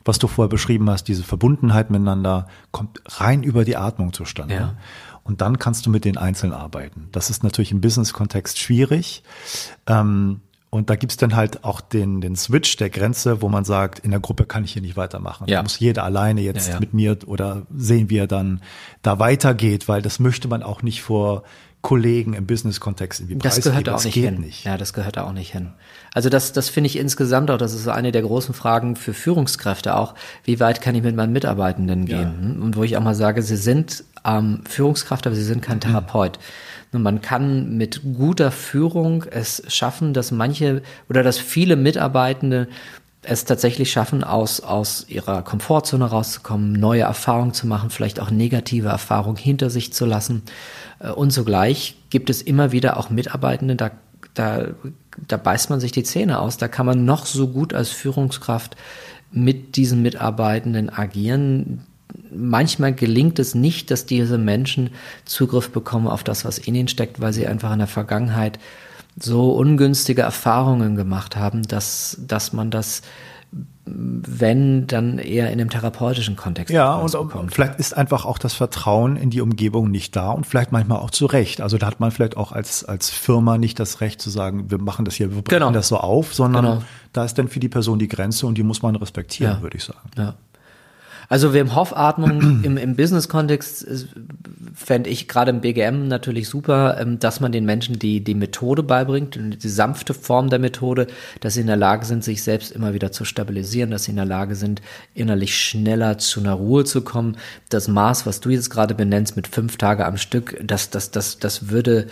was 0.04 0.18
du 0.18 0.28
vorher 0.28 0.50
beschrieben 0.50 0.88
hast, 0.90 1.04
diese 1.04 1.24
Verbundenheit 1.24 1.90
miteinander 1.90 2.46
kommt 2.70 3.00
rein 3.06 3.42
über 3.42 3.64
die 3.64 3.76
Atmung 3.76 4.12
zustande. 4.12 4.76
Und 5.24 5.40
dann 5.40 5.58
kannst 5.58 5.84
du 5.86 5.90
mit 5.90 6.04
den 6.04 6.18
Einzelnen 6.18 6.52
arbeiten. 6.52 7.08
Das 7.10 7.30
ist 7.30 7.42
natürlich 7.42 7.72
im 7.72 7.80
Business-Kontext 7.80 8.60
schwierig. 8.60 9.24
Ähm, 9.88 10.40
und 10.76 10.90
da 10.90 10.96
gibt's 10.96 11.16
dann 11.16 11.34
halt 11.34 11.64
auch 11.64 11.80
den, 11.80 12.20
den 12.20 12.36
Switch 12.36 12.76
der 12.76 12.90
Grenze, 12.90 13.42
wo 13.42 13.48
man 13.48 13.64
sagt, 13.64 13.98
in 13.98 14.10
der 14.10 14.20
Gruppe 14.20 14.44
kann 14.44 14.64
ich 14.64 14.72
hier 14.72 14.82
nicht 14.82 14.96
weitermachen. 14.96 15.48
Ja. 15.48 15.56
Da 15.56 15.62
muss 15.62 15.78
jeder 15.78 16.04
alleine 16.04 16.40
jetzt 16.40 16.68
ja, 16.68 16.74
ja. 16.74 16.80
mit 16.80 16.94
mir 16.94 17.18
oder 17.26 17.66
sehen, 17.74 18.10
wie 18.10 18.18
er 18.18 18.26
dann 18.26 18.60
da 19.02 19.18
weitergeht, 19.18 19.88
weil 19.88 20.02
das 20.02 20.18
möchte 20.18 20.48
man 20.48 20.62
auch 20.62 20.82
nicht 20.82 21.02
vor 21.02 21.42
Kollegen 21.82 22.32
im 22.32 22.46
Business-Kontext 22.46 23.20
irgendwie 23.20 23.38
Das 23.38 23.60
gehört 23.60 23.88
auch 23.88 24.02
nicht 24.02 24.14
hin. 24.14 24.40
Nicht. 24.40 24.64
Ja, 24.64 24.76
das 24.76 24.92
gehört 24.92 25.18
auch 25.18 25.32
nicht 25.32 25.52
hin. 25.52 25.72
Also 26.12 26.28
das, 26.28 26.52
das 26.52 26.68
finde 26.68 26.88
ich 26.88 26.98
insgesamt 26.98 27.50
auch, 27.50 27.58
das 27.58 27.74
ist 27.74 27.86
eine 27.86 28.10
der 28.10 28.22
großen 28.22 28.54
Fragen 28.54 28.96
für 28.96 29.14
Führungskräfte 29.14 29.94
auch. 29.94 30.14
Wie 30.42 30.58
weit 30.58 30.80
kann 30.80 30.96
ich 30.96 31.02
mit 31.02 31.14
meinen 31.14 31.32
Mitarbeitenden 31.32 32.06
gehen? 32.06 32.60
Und 32.60 32.76
wo 32.76 32.82
ich 32.82 32.96
auch 32.96 33.02
mal 33.02 33.14
sage, 33.14 33.40
sie 33.42 33.56
sind 33.56 34.02
ähm, 34.24 34.62
Führungskraft, 34.68 35.26
aber 35.26 35.36
sie 35.36 35.44
sind 35.44 35.62
kein 35.62 35.78
Therapeut. 35.80 36.38
Mhm. 36.38 36.42
Man 37.02 37.20
kann 37.20 37.76
mit 37.76 38.02
guter 38.14 38.50
Führung 38.50 39.24
es 39.30 39.62
schaffen, 39.68 40.14
dass 40.14 40.30
manche 40.30 40.82
oder 41.08 41.22
dass 41.22 41.38
viele 41.38 41.76
Mitarbeitende 41.76 42.68
es 43.22 43.44
tatsächlich 43.44 43.90
schaffen, 43.90 44.24
aus, 44.24 44.60
aus 44.60 45.06
ihrer 45.08 45.42
Komfortzone 45.42 46.04
rauszukommen, 46.04 46.72
neue 46.72 47.02
Erfahrungen 47.02 47.52
zu 47.52 47.66
machen, 47.66 47.90
vielleicht 47.90 48.20
auch 48.20 48.30
negative 48.30 48.88
Erfahrungen 48.88 49.36
hinter 49.36 49.68
sich 49.68 49.92
zu 49.92 50.06
lassen. 50.06 50.42
Äh, 51.00 51.10
und 51.10 51.32
zugleich 51.32 51.96
gibt 52.10 52.30
es 52.30 52.40
immer 52.42 52.72
wieder 52.72 52.96
auch 52.96 53.10
Mitarbeitende, 53.10 53.76
da, 53.76 53.90
da, 54.34 54.66
da 55.26 55.36
beißt 55.36 55.70
man 55.70 55.80
sich 55.80 55.92
die 55.92 56.04
Zähne 56.04 56.38
aus. 56.38 56.56
Da 56.56 56.68
kann 56.68 56.86
man 56.86 57.04
noch 57.04 57.26
so 57.26 57.48
gut 57.48 57.74
als 57.74 57.90
Führungskraft 57.90 58.76
mit 59.32 59.76
diesen 59.76 60.02
Mitarbeitenden 60.02 60.88
agieren 60.88 61.84
manchmal 62.34 62.94
gelingt 62.94 63.38
es 63.38 63.54
nicht, 63.54 63.90
dass 63.90 64.06
diese 64.06 64.38
Menschen 64.38 64.90
Zugriff 65.24 65.70
bekommen 65.70 66.06
auf 66.06 66.24
das, 66.24 66.44
was 66.44 66.58
in 66.58 66.74
ihnen 66.74 66.88
steckt, 66.88 67.20
weil 67.20 67.32
sie 67.32 67.46
einfach 67.46 67.72
in 67.72 67.78
der 67.78 67.88
Vergangenheit 67.88 68.58
so 69.18 69.52
ungünstige 69.52 70.22
Erfahrungen 70.22 70.96
gemacht 70.96 71.36
haben, 71.36 71.62
dass, 71.62 72.18
dass 72.20 72.52
man 72.52 72.70
das 72.70 73.02
wenn 73.88 74.88
dann 74.88 75.18
eher 75.18 75.52
in 75.52 75.58
dem 75.58 75.70
therapeutischen 75.70 76.34
Kontext. 76.34 76.74
Ja, 76.74 76.96
und 76.96 77.12
bekommt. 77.12 77.54
vielleicht 77.54 77.78
ist 77.78 77.96
einfach 77.96 78.24
auch 78.24 78.38
das 78.38 78.52
Vertrauen 78.54 79.16
in 79.16 79.30
die 79.30 79.40
Umgebung 79.40 79.92
nicht 79.92 80.16
da 80.16 80.32
und 80.32 80.44
vielleicht 80.44 80.72
manchmal 80.72 80.98
auch 80.98 81.10
zu 81.10 81.26
Recht. 81.26 81.60
Also 81.60 81.78
da 81.78 81.86
hat 81.86 82.00
man 82.00 82.10
vielleicht 82.10 82.36
auch 82.36 82.50
als, 82.50 82.84
als 82.84 83.10
Firma 83.10 83.58
nicht 83.58 83.78
das 83.78 84.00
Recht 84.00 84.20
zu 84.20 84.28
sagen, 84.28 84.72
wir 84.72 84.78
machen 84.78 85.04
das 85.04 85.14
hier, 85.14 85.32
wir 85.32 85.42
bringen 85.42 85.60
genau. 85.60 85.70
das 85.70 85.86
so 85.86 85.98
auf, 85.98 86.34
sondern 86.34 86.64
genau. 86.64 86.82
da 87.12 87.24
ist 87.24 87.38
dann 87.38 87.46
für 87.46 87.60
die 87.60 87.68
Person 87.68 88.00
die 88.00 88.08
Grenze 88.08 88.46
und 88.46 88.58
die 88.58 88.64
muss 88.64 88.82
man 88.82 88.96
respektieren, 88.96 89.58
ja. 89.58 89.62
würde 89.62 89.76
ich 89.76 89.84
sagen. 89.84 90.10
Ja. 90.18 90.34
Also 91.28 91.52
Wim 91.52 91.74
Hof 91.74 91.96
Atmung 91.96 92.40
im, 92.64 92.76
im 92.76 92.96
Business-Kontext 92.96 93.86
fände 94.74 95.08
ich 95.08 95.26
gerade 95.26 95.50
im 95.50 95.60
BGM 95.60 96.06
natürlich 96.06 96.48
super, 96.48 96.98
ähm, 97.00 97.18
dass 97.18 97.40
man 97.40 97.50
den 97.50 97.64
Menschen 97.64 97.98
die, 97.98 98.22
die 98.22 98.34
Methode 98.34 98.82
beibringt, 98.82 99.38
die 99.62 99.68
sanfte 99.68 100.14
Form 100.14 100.50
der 100.50 100.58
Methode, 100.58 101.06
dass 101.40 101.54
sie 101.54 101.62
in 101.62 101.66
der 101.66 101.76
Lage 101.76 102.04
sind, 102.04 102.22
sich 102.22 102.42
selbst 102.42 102.72
immer 102.72 102.92
wieder 102.92 103.10
zu 103.10 103.24
stabilisieren, 103.24 103.90
dass 103.90 104.04
sie 104.04 104.10
in 104.10 104.16
der 104.16 104.26
Lage 104.26 104.54
sind, 104.54 104.82
innerlich 105.14 105.58
schneller 105.58 106.18
zu 106.18 106.40
einer 106.40 106.52
Ruhe 106.52 106.84
zu 106.84 107.02
kommen. 107.02 107.36
Das 107.70 107.88
Maß, 107.88 108.26
was 108.26 108.40
du 108.40 108.50
jetzt 108.50 108.70
gerade 108.70 108.94
benennst, 108.94 109.36
mit 109.36 109.48
fünf 109.48 109.78
Tage 109.78 110.04
am 110.04 110.18
Stück, 110.18 110.60
das, 110.62 110.90
das, 110.90 111.10
das, 111.10 111.38
das 111.38 111.70
würde 111.70 112.06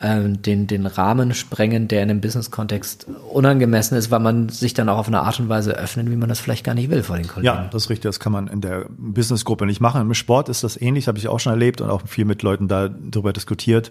den, 0.00 0.66
den 0.68 0.86
Rahmen 0.86 1.34
sprengen, 1.34 1.88
der 1.88 2.04
in 2.04 2.10
einem 2.10 2.20
Business-Kontext 2.20 3.06
unangemessen 3.32 3.98
ist, 3.98 4.10
weil 4.12 4.20
man 4.20 4.48
sich 4.48 4.72
dann 4.72 4.88
auch 4.88 4.98
auf 4.98 5.08
eine 5.08 5.22
Art 5.22 5.40
und 5.40 5.48
Weise 5.48 5.72
öffnet, 5.72 6.08
wie 6.08 6.16
man 6.16 6.28
das 6.28 6.38
vielleicht 6.38 6.64
gar 6.64 6.74
nicht 6.74 6.88
will 6.88 7.02
vor 7.02 7.16
den 7.16 7.26
Kollegen. 7.26 7.46
Ja, 7.46 7.68
das 7.72 7.84
ist 7.84 7.90
richtig. 7.90 8.08
Das 8.08 8.20
kann 8.20 8.32
man 8.32 8.46
in 8.46 8.60
der 8.60 8.86
Business-Gruppe 8.96 9.66
nicht 9.66 9.80
machen. 9.80 10.00
Im 10.00 10.14
Sport 10.14 10.48
ist 10.48 10.62
das 10.62 10.80
ähnlich, 10.80 11.08
habe 11.08 11.18
ich 11.18 11.26
auch 11.26 11.40
schon 11.40 11.52
erlebt 11.52 11.80
und 11.80 11.90
auch 11.90 12.06
viel 12.06 12.24
mit 12.24 12.42
Leuten 12.42 12.68
da 12.68 12.88
darüber 12.88 13.32
diskutiert. 13.32 13.90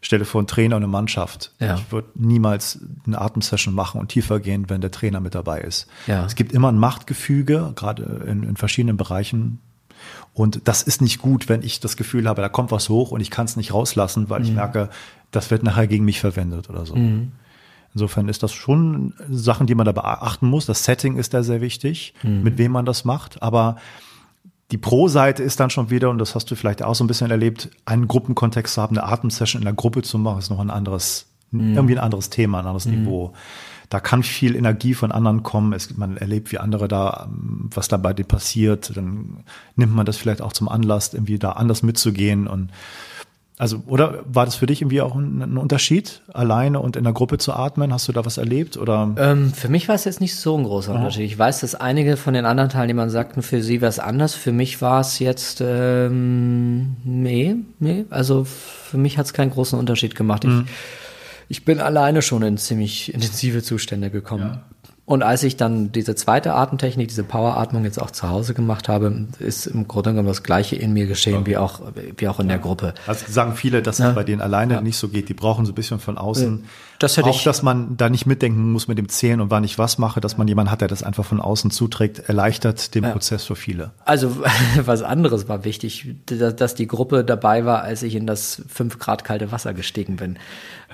Stelle 0.00 0.24
vor, 0.24 0.40
ein 0.42 0.46
Trainer 0.46 0.76
und 0.76 0.84
eine 0.84 0.92
Mannschaft. 0.92 1.52
Ja. 1.58 1.74
Ich 1.74 1.90
würde 1.90 2.08
niemals 2.14 2.78
eine 3.04 3.20
Atemsession 3.20 3.74
machen 3.74 4.00
und 4.00 4.10
tiefer 4.10 4.38
gehen, 4.38 4.70
wenn 4.70 4.80
der 4.80 4.92
Trainer 4.92 5.18
mit 5.18 5.34
dabei 5.34 5.60
ist. 5.60 5.88
Ja. 6.06 6.24
Es 6.24 6.36
gibt 6.36 6.52
immer 6.52 6.68
ein 6.68 6.78
Machtgefüge, 6.78 7.72
gerade 7.74 8.04
in, 8.28 8.44
in 8.44 8.56
verschiedenen 8.56 8.96
Bereichen 8.96 9.58
und 10.34 10.62
das 10.64 10.82
ist 10.82 11.02
nicht 11.02 11.20
gut, 11.20 11.48
wenn 11.48 11.62
ich 11.62 11.80
das 11.80 11.96
Gefühl 11.96 12.28
habe, 12.28 12.42
da 12.42 12.48
kommt 12.48 12.70
was 12.70 12.88
hoch 12.88 13.10
und 13.10 13.20
ich 13.20 13.30
kann 13.30 13.46
es 13.46 13.56
nicht 13.56 13.72
rauslassen, 13.74 14.30
weil 14.30 14.40
mhm. 14.40 14.46
ich 14.46 14.52
merke, 14.52 14.88
das 15.30 15.50
wird 15.50 15.62
nachher 15.62 15.86
gegen 15.86 16.04
mich 16.04 16.20
verwendet 16.20 16.70
oder 16.70 16.86
so. 16.86 16.94
Mhm. 16.94 17.32
Insofern 17.94 18.28
ist 18.28 18.42
das 18.42 18.52
schon 18.52 19.14
Sachen, 19.30 19.66
die 19.66 19.74
man 19.74 19.86
da 19.86 19.92
beachten 19.92 20.46
muss. 20.46 20.66
Das 20.66 20.84
Setting 20.84 21.16
ist 21.16 21.34
da 21.34 21.42
sehr 21.42 21.60
wichtig, 21.60 22.14
mhm. 22.22 22.42
mit 22.42 22.58
wem 22.58 22.72
man 22.72 22.84
das 22.84 23.04
macht. 23.04 23.42
Aber 23.42 23.76
die 24.70 24.78
Pro-Seite 24.78 25.42
ist 25.42 25.58
dann 25.60 25.70
schon 25.70 25.90
wieder, 25.90 26.10
und 26.10 26.18
das 26.18 26.34
hast 26.34 26.50
du 26.50 26.54
vielleicht 26.54 26.82
auch 26.82 26.94
so 26.94 27.02
ein 27.02 27.06
bisschen 27.06 27.30
erlebt, 27.30 27.70
einen 27.86 28.06
Gruppenkontext 28.06 28.74
zu 28.74 28.82
haben, 28.82 28.98
eine 28.98 29.06
Atemsession 29.06 29.62
in 29.62 29.64
der 29.64 29.74
Gruppe 29.74 30.02
zu 30.02 30.18
machen, 30.18 30.38
ist 30.38 30.50
noch 30.50 30.60
ein 30.60 30.70
anderes, 30.70 31.26
mhm. 31.50 31.74
irgendwie 31.74 31.96
ein 31.96 32.04
anderes 32.04 32.30
Thema, 32.30 32.58
ein 32.58 32.66
anderes 32.66 32.84
mhm. 32.86 33.02
Niveau. 33.02 33.32
Da 33.90 34.00
kann 34.00 34.22
viel 34.22 34.54
Energie 34.54 34.94
von 34.94 35.12
anderen 35.12 35.42
kommen. 35.42 35.72
Es, 35.72 35.96
man 35.96 36.16
erlebt, 36.16 36.52
wie 36.52 36.58
andere 36.58 36.88
da, 36.88 37.28
was 37.30 37.88
da 37.88 37.96
bei 37.96 38.12
dir 38.12 38.24
passiert. 38.24 38.96
Dann 38.96 39.44
nimmt 39.76 39.94
man 39.94 40.04
das 40.04 40.16
vielleicht 40.16 40.42
auch 40.42 40.52
zum 40.52 40.68
Anlass, 40.68 41.14
irgendwie 41.14 41.38
da 41.38 41.52
anders 41.52 41.82
mitzugehen 41.82 42.46
und 42.46 42.70
also, 43.58 43.82
oder 43.88 44.20
war 44.24 44.44
das 44.44 44.54
für 44.54 44.66
dich 44.66 44.82
irgendwie 44.82 45.00
auch 45.00 45.16
ein, 45.16 45.42
ein, 45.42 45.56
Unterschied, 45.56 46.22
alleine 46.32 46.78
und 46.78 46.94
in 46.94 47.02
der 47.02 47.12
Gruppe 47.12 47.38
zu 47.38 47.52
atmen? 47.52 47.92
Hast 47.92 48.06
du 48.06 48.12
da 48.12 48.24
was 48.24 48.38
erlebt? 48.38 48.76
Oder? 48.76 49.14
Ähm, 49.18 49.52
für 49.52 49.68
mich 49.68 49.88
war 49.88 49.96
es 49.96 50.04
jetzt 50.04 50.20
nicht 50.20 50.36
so 50.36 50.56
ein 50.56 50.62
großer 50.62 50.94
Unterschied. 50.94 51.24
Ich 51.24 51.36
weiß, 51.36 51.60
dass 51.60 51.74
einige 51.74 52.16
von 52.16 52.34
den 52.34 52.44
anderen 52.44 52.70
Teilnehmern 52.70 53.10
sagten, 53.10 53.42
für 53.42 53.60
sie 53.60 53.80
wäre 53.80 53.88
es 53.88 53.98
anders. 53.98 54.34
Für 54.34 54.52
mich 54.52 54.80
war 54.80 55.00
es 55.00 55.18
jetzt, 55.18 55.60
ähm, 55.60 56.96
nee, 57.02 57.56
nee. 57.80 58.04
Also 58.10 58.44
für 58.44 58.96
mich 58.96 59.18
hat 59.18 59.26
es 59.26 59.32
keinen 59.32 59.50
großen 59.50 59.76
Unterschied 59.76 60.14
gemacht. 60.14 60.44
Ich, 60.44 60.50
mhm. 60.50 60.66
Ich 61.48 61.64
bin 61.64 61.80
alleine 61.80 62.22
schon 62.22 62.42
in 62.42 62.58
ziemlich 62.58 63.12
intensive 63.12 63.62
Zustände 63.62 64.10
gekommen. 64.10 64.50
Ja. 64.54 64.64
Und 65.08 65.22
als 65.22 65.42
ich 65.42 65.56
dann 65.56 65.90
diese 65.90 66.14
zweite 66.16 66.52
Atemtechnik, 66.52 67.08
diese 67.08 67.24
Poweratmung 67.24 67.82
jetzt 67.84 67.98
auch 67.98 68.10
zu 68.10 68.28
Hause 68.28 68.52
gemacht 68.52 68.90
habe, 68.90 69.24
ist 69.38 69.64
im 69.66 69.88
Grunde 69.88 70.10
genommen 70.10 70.28
das 70.28 70.42
Gleiche 70.42 70.76
in 70.76 70.92
mir 70.92 71.06
geschehen 71.06 71.38
okay. 71.38 71.46
wie 71.46 71.56
auch 71.56 71.80
wie 72.18 72.28
auch 72.28 72.40
in 72.40 72.48
der 72.48 72.58
Gruppe. 72.58 72.92
Also 73.06 73.24
sagen 73.26 73.54
viele, 73.54 73.80
dass 73.80 73.96
ja. 73.96 74.10
es 74.10 74.14
bei 74.14 74.22
denen 74.22 74.42
alleine 74.42 74.74
ja. 74.74 74.80
nicht 74.82 74.98
so 74.98 75.08
geht. 75.08 75.30
Die 75.30 75.34
brauchen 75.34 75.64
so 75.64 75.72
ein 75.72 75.74
bisschen 75.74 75.98
von 75.98 76.18
außen. 76.18 76.66
Das 76.98 77.16
hätte 77.16 77.30
auch, 77.30 77.34
ich, 77.34 77.42
dass 77.42 77.62
man 77.62 77.96
da 77.96 78.10
nicht 78.10 78.26
mitdenken 78.26 78.70
muss 78.70 78.86
mit 78.86 78.98
dem 78.98 79.08
Zählen 79.08 79.40
und 79.40 79.50
wann 79.50 79.64
ich 79.64 79.78
was 79.78 79.96
mache, 79.96 80.20
dass 80.20 80.36
man 80.36 80.46
jemanden 80.46 80.70
hat, 80.70 80.82
der 80.82 80.88
das 80.88 81.02
einfach 81.02 81.24
von 81.24 81.40
außen 81.40 81.70
zuträgt, 81.70 82.28
erleichtert 82.28 82.94
den 82.94 83.04
ja. 83.04 83.10
Prozess 83.12 83.44
für 83.44 83.56
viele. 83.56 83.92
Also 84.04 84.36
was 84.84 85.02
anderes 85.02 85.48
war 85.48 85.64
wichtig, 85.64 86.16
dass 86.26 86.74
die 86.74 86.86
Gruppe 86.86 87.24
dabei 87.24 87.64
war, 87.64 87.80
als 87.80 88.02
ich 88.02 88.14
in 88.14 88.26
das 88.26 88.60
fünf 88.68 88.98
Grad 88.98 89.24
kalte 89.24 89.52
Wasser 89.52 89.72
gestiegen 89.72 90.16
bin. 90.16 90.38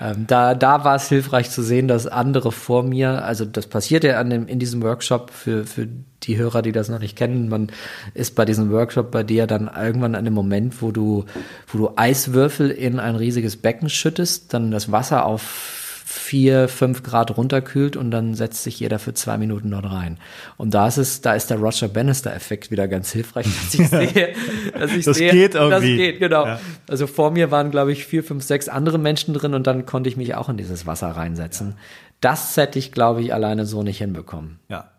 Ähm, 0.00 0.26
da, 0.26 0.54
da 0.54 0.84
war 0.84 0.96
es 0.96 1.08
hilfreich 1.08 1.50
zu 1.50 1.62
sehen, 1.62 1.86
dass 1.86 2.06
andere 2.08 2.50
vor 2.50 2.82
mir, 2.82 3.24
also 3.24 3.44
das 3.44 3.68
passierte 3.68 4.16
an 4.18 4.28
dem, 4.28 4.48
in 4.48 4.58
diesem 4.58 4.82
Workshop 4.82 5.30
für, 5.30 5.64
für 5.64 5.88
die 6.24 6.36
Hörer, 6.36 6.62
die 6.62 6.72
das 6.72 6.88
noch 6.88 6.98
nicht 6.98 7.16
kennen, 7.16 7.48
man 7.48 7.70
ist 8.12 8.34
bei 8.34 8.44
diesem 8.44 8.70
Workshop 8.72 9.12
bei 9.12 9.22
dir 9.22 9.46
dann 9.46 9.70
irgendwann 9.74 10.16
an 10.16 10.24
dem 10.24 10.34
Moment, 10.34 10.82
wo 10.82 10.90
du, 10.90 11.26
wo 11.68 11.78
du 11.78 11.90
Eiswürfel 11.94 12.70
in 12.70 12.98
ein 12.98 13.14
riesiges 13.14 13.56
Becken 13.56 13.88
schüttest, 13.88 14.52
dann 14.52 14.72
das 14.72 14.90
Wasser 14.90 15.26
auf 15.26 15.83
vier, 16.14 16.68
fünf 16.68 17.02
Grad 17.02 17.36
runterkühlt 17.36 17.96
und 17.96 18.10
dann 18.10 18.34
setzt 18.34 18.62
sich 18.62 18.80
jeder 18.80 18.98
für 18.98 19.14
zwei 19.14 19.36
Minuten 19.36 19.70
dort 19.70 19.90
rein. 19.90 20.18
Und 20.56 20.72
da 20.72 20.86
ist 20.86 20.96
es, 20.96 21.20
da 21.20 21.34
ist 21.34 21.50
der 21.50 21.58
Roger 21.58 21.88
Bannister-Effekt 21.88 22.70
wieder 22.70 22.88
ganz 22.88 23.10
hilfreich, 23.10 23.46
dass 23.46 23.74
ich 23.74 23.88
sehe, 23.90 24.34
dass 24.78 24.92
ich 24.92 25.04
das 25.04 25.16
sehe, 25.16 25.32
geht 25.32 25.54
irgendwie. 25.54 25.70
Das 25.70 25.82
geht, 25.82 26.20
genau. 26.20 26.46
Ja. 26.46 26.60
Also 26.88 27.06
vor 27.06 27.32
mir 27.32 27.50
waren, 27.50 27.70
glaube 27.70 27.92
ich, 27.92 28.06
vier, 28.06 28.22
fünf, 28.22 28.44
sechs 28.44 28.68
andere 28.68 28.98
Menschen 28.98 29.34
drin 29.34 29.54
und 29.54 29.66
dann 29.66 29.86
konnte 29.86 30.08
ich 30.08 30.16
mich 30.16 30.34
auch 30.34 30.48
in 30.48 30.56
dieses 30.56 30.86
Wasser 30.86 31.10
reinsetzen. 31.10 31.70
Ja. 31.70 31.76
Das 32.20 32.56
hätte 32.56 32.78
ich, 32.78 32.92
glaube 32.92 33.20
ich, 33.22 33.34
alleine 33.34 33.66
so 33.66 33.82
nicht 33.82 33.98
hinbekommen. 33.98 34.60
Ja. 34.68 34.90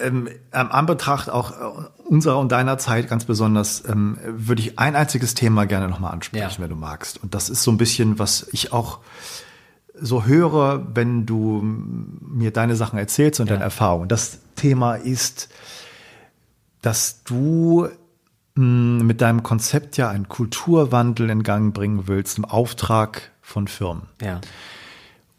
Ähm, 0.00 0.28
ähm, 0.52 0.72
Anbetracht 0.72 1.28
auch 1.28 1.50
äh, 1.50 1.54
unserer 2.08 2.38
und 2.38 2.52
deiner 2.52 2.78
Zeit 2.78 3.08
ganz 3.08 3.24
besonders, 3.24 3.86
ähm, 3.88 4.18
würde 4.24 4.62
ich 4.62 4.78
ein 4.78 4.96
einziges 4.96 5.34
Thema 5.34 5.66
gerne 5.66 5.88
nochmal 5.88 6.12
ansprechen, 6.12 6.56
ja. 6.56 6.58
wenn 6.58 6.70
du 6.70 6.76
magst. 6.76 7.22
Und 7.22 7.34
das 7.34 7.50
ist 7.50 7.62
so 7.62 7.70
ein 7.70 7.78
bisschen, 7.78 8.18
was 8.18 8.48
ich 8.52 8.72
auch 8.72 9.00
so 10.02 10.24
höre, 10.24 10.86
wenn 10.94 11.26
du 11.26 11.60
mir 11.62 12.50
deine 12.50 12.76
Sachen 12.76 12.98
erzählst 12.98 13.40
und 13.40 13.48
ja. 13.48 13.54
deine 13.54 13.64
Erfahrungen. 13.64 14.08
Das 14.08 14.40
Thema 14.56 14.96
ist, 14.96 15.48
dass 16.82 17.22
du 17.24 17.88
hm, 18.56 19.06
mit 19.06 19.20
deinem 19.20 19.42
Konzept 19.42 19.96
ja 19.96 20.10
einen 20.10 20.28
Kulturwandel 20.28 21.30
in 21.30 21.42
Gang 21.42 21.72
bringen 21.72 22.06
willst 22.06 22.38
im 22.38 22.44
Auftrag 22.44 23.30
von 23.40 23.68
Firmen. 23.68 24.02
Ja. 24.20 24.40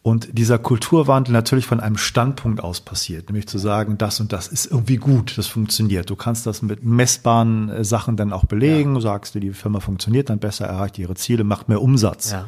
Und 0.04 0.38
dieser 0.38 0.60
Kulturwandel 0.60 1.32
natürlich 1.32 1.66
von 1.66 1.80
einem 1.80 1.96
Standpunkt 1.96 2.62
aus 2.62 2.82
passiert, 2.82 3.30
nämlich 3.30 3.48
zu 3.48 3.58
sagen, 3.58 3.98
das 3.98 4.20
und 4.20 4.34
das 4.34 4.50
ist 4.50 4.66
irgendwie 4.66 4.98
gut, 4.98 5.38
das 5.38 5.48
funktioniert. 5.48 6.10
Du 6.10 6.18
kannst 6.18 6.46
das 6.46 6.62
mit 6.62 6.84
messbaren 6.84 7.70
äh, 7.70 7.86
Sachen 7.86 8.18
dann 8.18 8.34
auch 8.34 8.44
belegen, 8.44 8.96
ja. 8.96 9.02
sagst 9.02 9.34
du, 9.34 9.40
die 9.40 9.54
Firma 9.54 9.80
funktioniert 9.80 10.30
dann 10.30 10.40
besser, 10.40 10.66
erreicht 10.66 11.00
ihre 11.00 11.16
Ziele, 11.16 11.46
macht 11.46 11.70
mehr 11.70 11.82
Umsatz. 11.82 12.34
Ja. 12.34 12.48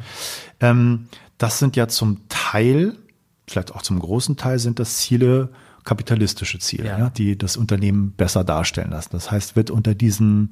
Ähm, 0.60 1.08
das 1.38 1.58
sind 1.58 1.76
ja 1.76 1.88
zum 1.88 2.28
Teil, 2.28 2.96
vielleicht 3.46 3.74
auch 3.74 3.82
zum 3.82 3.98
großen 3.98 4.36
Teil, 4.36 4.58
sind 4.58 4.78
das 4.78 4.98
Ziele, 4.98 5.50
kapitalistische 5.84 6.58
Ziele, 6.58 6.88
ja. 6.88 6.98
ja. 6.98 7.10
die 7.10 7.38
das 7.38 7.56
Unternehmen 7.56 8.12
besser 8.12 8.44
darstellen 8.44 8.90
lassen. 8.90 9.10
Das 9.12 9.30
heißt, 9.30 9.56
wird 9.56 9.70
unter 9.70 9.94
diesem, 9.94 10.48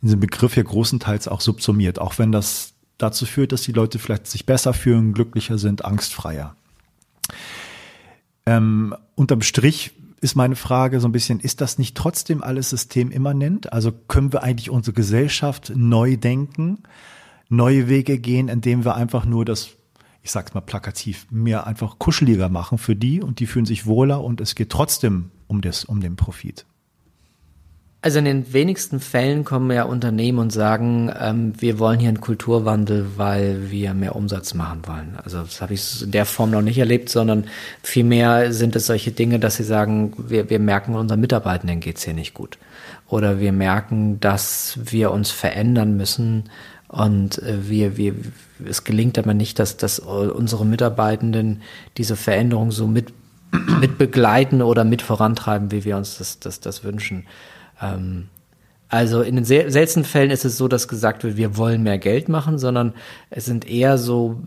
diesem 0.00 0.20
Begriff 0.20 0.54
hier 0.54 0.64
großenteils 0.64 1.28
auch 1.28 1.40
subsumiert, 1.40 1.98
auch 1.98 2.18
wenn 2.18 2.32
das 2.32 2.74
dazu 2.98 3.26
führt, 3.26 3.52
dass 3.52 3.62
die 3.62 3.72
Leute 3.72 3.98
vielleicht 3.98 4.26
sich 4.26 4.46
besser 4.46 4.74
fühlen, 4.74 5.12
glücklicher 5.12 5.58
sind, 5.58 5.84
angstfreier. 5.84 6.56
Ähm, 8.46 8.94
unterm 9.14 9.42
Strich 9.42 9.92
ist 10.20 10.36
meine 10.36 10.56
Frage 10.56 11.00
so 11.00 11.08
ein 11.08 11.12
bisschen, 11.12 11.40
ist 11.40 11.60
das 11.60 11.78
nicht 11.78 11.96
trotzdem 11.96 12.42
alles 12.42 12.70
systemimmanent? 12.70 13.72
Also 13.72 13.92
können 13.92 14.32
wir 14.32 14.42
eigentlich 14.42 14.70
unsere 14.70 14.94
Gesellschaft 14.94 15.72
neu 15.74 16.16
denken, 16.16 16.84
neue 17.48 17.88
Wege 17.88 18.18
gehen, 18.18 18.48
indem 18.48 18.84
wir 18.84 18.94
einfach 18.94 19.24
nur 19.24 19.44
das 19.44 19.70
ich 20.22 20.30
sag's 20.30 20.54
mal 20.54 20.60
plakativ, 20.60 21.26
mehr 21.30 21.66
einfach 21.66 21.98
kuscheliger 21.98 22.48
machen 22.48 22.78
für 22.78 22.94
die 22.94 23.20
und 23.20 23.40
die 23.40 23.46
fühlen 23.46 23.66
sich 23.66 23.86
wohler 23.86 24.22
und 24.22 24.40
es 24.40 24.54
geht 24.54 24.70
trotzdem 24.70 25.30
um 25.48 25.60
das, 25.60 25.84
um 25.84 26.00
den 26.00 26.16
Profit. 26.16 26.64
Also 28.04 28.18
in 28.18 28.24
den 28.24 28.52
wenigsten 28.52 28.98
Fällen 28.98 29.44
kommen 29.44 29.70
ja 29.70 29.84
Unternehmen 29.84 30.40
und 30.40 30.52
sagen, 30.52 31.12
ähm, 31.20 31.52
wir 31.58 31.78
wollen 31.78 32.00
hier 32.00 32.08
einen 32.08 32.20
Kulturwandel, 32.20 33.12
weil 33.16 33.70
wir 33.70 33.94
mehr 33.94 34.16
Umsatz 34.16 34.54
machen 34.54 34.82
wollen. 34.86 35.16
Also 35.22 35.40
das 35.40 35.60
habe 35.60 35.74
ich 35.74 36.02
in 36.02 36.10
der 36.10 36.26
Form 36.26 36.50
noch 36.50 36.62
nicht 36.62 36.78
erlebt, 36.78 37.10
sondern 37.10 37.44
vielmehr 37.80 38.52
sind 38.52 38.74
es 38.74 38.86
solche 38.86 39.12
Dinge, 39.12 39.38
dass 39.38 39.54
sie 39.54 39.62
sagen, 39.62 40.14
wir, 40.16 40.50
wir 40.50 40.58
merken, 40.58 40.96
unseren 40.96 41.20
Mitarbeitenden 41.20 41.78
geht's 41.78 42.02
hier 42.02 42.14
nicht 42.14 42.34
gut. 42.34 42.58
Oder 43.06 43.38
wir 43.38 43.52
merken, 43.52 44.18
dass 44.18 44.80
wir 44.82 45.12
uns 45.12 45.30
verändern 45.30 45.96
müssen 45.96 46.50
und 46.92 47.42
äh, 47.42 47.68
wir, 47.68 47.96
wir, 47.96 48.14
es 48.64 48.84
gelingt 48.84 49.18
aber 49.18 49.32
nicht, 49.34 49.58
dass, 49.58 49.78
dass 49.78 49.98
unsere 49.98 50.66
Mitarbeitenden 50.66 51.62
diese 51.96 52.16
Veränderung 52.16 52.70
so 52.70 52.86
mit, 52.86 53.12
mit 53.80 53.96
begleiten 53.98 54.60
oder 54.62 54.84
mit 54.84 55.02
vorantreiben, 55.02 55.72
wie 55.72 55.84
wir 55.84 55.96
uns 55.96 56.18
das, 56.18 56.38
das, 56.38 56.60
das 56.60 56.84
wünschen. 56.84 57.24
Ähm, 57.80 58.28
also 58.88 59.22
in 59.22 59.36
den 59.36 59.46
seltensten 59.46 60.04
Fällen 60.04 60.30
ist 60.30 60.44
es 60.44 60.58
so, 60.58 60.68
dass 60.68 60.86
gesagt 60.86 61.24
wird, 61.24 61.38
wir 61.38 61.56
wollen 61.56 61.82
mehr 61.82 61.96
Geld 61.96 62.28
machen, 62.28 62.58
sondern 62.58 62.92
es 63.30 63.46
sind 63.46 63.66
eher 63.66 63.96
so 63.96 64.42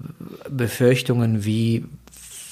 Befürchtungen 0.48 1.46
wie, 1.46 1.86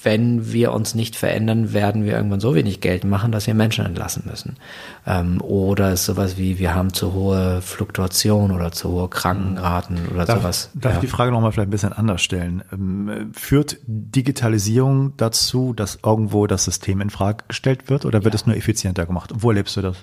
wenn 0.04 0.52
wir 0.52 0.74
uns 0.74 0.96
nicht 0.96 1.16
verändern, 1.16 1.74
werden 1.74 2.04
wir 2.06 2.14
irgendwann 2.14 2.40
so 2.40 2.56
wenig 2.56 2.82
Geld 2.82 3.04
machen, 3.04 3.32
dass 3.32 3.48
wir 3.48 3.54
Menschen 3.54 3.86
entlassen 3.86 4.24
müssen. 4.30 4.58
Ähm, 5.06 5.42
oder 5.42 5.94
ist 5.94 6.06
sowas 6.06 6.38
wie, 6.38 6.60
wir 6.60 6.76
haben 6.76 6.94
zu 6.94 7.14
hohe 7.14 7.62
Fluktuation 7.62 8.52
oder 8.52 8.72
zu 8.72 8.90
hohe 8.90 9.10
Krankenraten 9.10 10.08
oder 10.14 10.26
darf, 10.26 10.42
sowas. 10.42 10.70
Darf 10.74 10.94
ja. 10.94 10.98
ich 10.98 11.02
die 11.02 11.08
Frage 11.08 11.32
nochmal 11.32 11.52
vielleicht 11.52 11.70
ein 11.70 11.72
bisschen 11.72 11.94
anders 11.94 12.22
stellen? 12.22 12.64
Ähm, 12.72 13.32
führt 13.34 13.78
Digitalisierung 13.88 15.16
dazu, 15.18 15.74
dass 15.74 16.00
irgendwo 16.04 16.48
das 16.48 16.66
System 16.66 17.02
in 17.02 17.10
Frage 17.10 17.46
gestellt 17.48 17.90
wird 17.90 18.06
oder 18.06 18.24
wird 18.24 18.34
ja. 18.34 18.40
es 18.40 18.46
nur 18.46 18.56
effizienter 18.56 19.06
gemacht? 19.06 19.32
Wo 19.34 19.50
erlebst 19.50 19.78
du 19.78 19.82
das? 19.82 19.98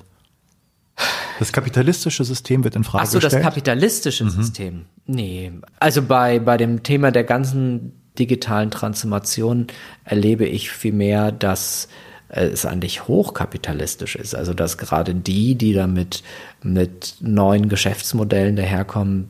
Das 1.38 1.52
kapitalistische 1.52 2.22
System 2.24 2.64
wird 2.64 2.76
in 2.76 2.84
Frage 2.84 3.04
gestellt. 3.04 3.24
Ach 3.24 3.30
so, 3.30 3.36
das 3.36 3.42
kapitalistische 3.42 4.24
mhm. 4.24 4.30
System. 4.30 4.84
Nee. 5.06 5.52
Also 5.78 6.02
bei, 6.02 6.38
bei 6.38 6.58
dem 6.58 6.82
Thema 6.82 7.10
der 7.10 7.24
ganzen 7.24 7.99
digitalen 8.18 8.70
Transformation 8.70 9.66
erlebe 10.04 10.46
ich 10.46 10.70
vielmehr, 10.70 11.32
dass 11.32 11.88
es 12.28 12.64
eigentlich 12.64 13.08
hochkapitalistisch 13.08 14.16
ist. 14.16 14.34
Also 14.34 14.54
dass 14.54 14.78
gerade 14.78 15.14
die, 15.14 15.56
die 15.56 15.72
damit 15.72 16.22
mit 16.62 17.16
neuen 17.20 17.68
Geschäftsmodellen 17.68 18.56
daherkommen, 18.56 19.28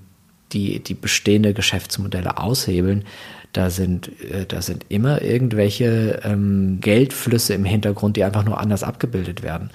die, 0.52 0.80
die 0.80 0.94
bestehende 0.94 1.54
Geschäftsmodelle 1.54 2.38
aushebeln, 2.38 3.04
da 3.52 3.70
sind, 3.70 4.10
äh, 4.22 4.46
da 4.46 4.62
sind 4.62 4.86
immer 4.88 5.22
irgendwelche 5.22 6.20
ähm, 6.24 6.78
Geldflüsse 6.80 7.54
im 7.54 7.64
Hintergrund, 7.64 8.16
die 8.16 8.24
einfach 8.24 8.44
nur 8.44 8.60
anders 8.60 8.82
abgebildet 8.82 9.42
werden. 9.42 9.70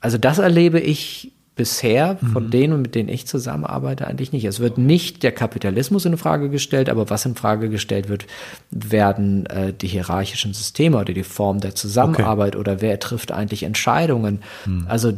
Also 0.00 0.18
das 0.18 0.38
erlebe 0.38 0.80
ich 0.80 1.32
bisher 1.56 2.18
von 2.18 2.44
mhm. 2.44 2.50
denen, 2.50 2.82
mit 2.82 2.94
denen 2.94 3.08
ich 3.08 3.26
zusammenarbeite, 3.26 4.06
eigentlich 4.06 4.30
nicht. 4.30 4.44
Es 4.44 4.60
wird 4.60 4.76
nicht 4.76 5.22
der 5.22 5.32
Kapitalismus 5.32 6.04
in 6.04 6.18
Frage 6.18 6.50
gestellt, 6.50 6.90
aber 6.90 7.08
was 7.08 7.24
in 7.24 7.34
Frage 7.34 7.70
gestellt 7.70 8.10
wird, 8.10 8.26
werden 8.70 9.46
äh, 9.46 9.72
die 9.72 9.88
hierarchischen 9.88 10.52
Systeme 10.52 10.98
oder 10.98 11.14
die 11.14 11.22
Form 11.22 11.60
der 11.60 11.74
Zusammenarbeit 11.74 12.54
okay. 12.54 12.60
oder 12.60 12.80
wer 12.82 13.00
trifft 13.00 13.32
eigentlich 13.32 13.62
Entscheidungen. 13.62 14.42
Mhm. 14.66 14.84
Also 14.86 15.14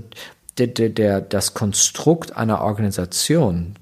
der, 0.59 0.69
der, 0.69 0.91
der, 0.91 1.21
das 1.21 1.55
Konstrukt 1.55 2.37
einer 2.37 2.61
Organisation 2.61 3.75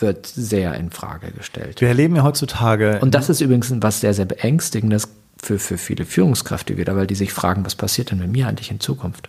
wird 0.00 0.26
sehr 0.26 0.74
in 0.74 0.90
Frage 0.90 1.30
gestellt. 1.30 1.80
Wir 1.80 1.88
erleben 1.88 2.16
ja 2.16 2.24
heutzutage. 2.24 2.98
Und 3.00 3.14
das 3.14 3.28
ist 3.28 3.40
übrigens 3.40 3.72
was 3.76 4.00
sehr, 4.00 4.14
sehr 4.14 4.24
beängstigendes 4.24 5.08
für, 5.40 5.58
für 5.58 5.78
viele 5.78 6.04
Führungskräfte 6.04 6.76
wieder, 6.76 6.96
weil 6.96 7.06
die 7.06 7.14
sich 7.14 7.32
fragen, 7.32 7.64
was 7.64 7.76
passiert 7.76 8.10
denn 8.10 8.18
mit 8.18 8.30
mir 8.30 8.48
eigentlich 8.48 8.70
in 8.72 8.80
Zukunft? 8.80 9.28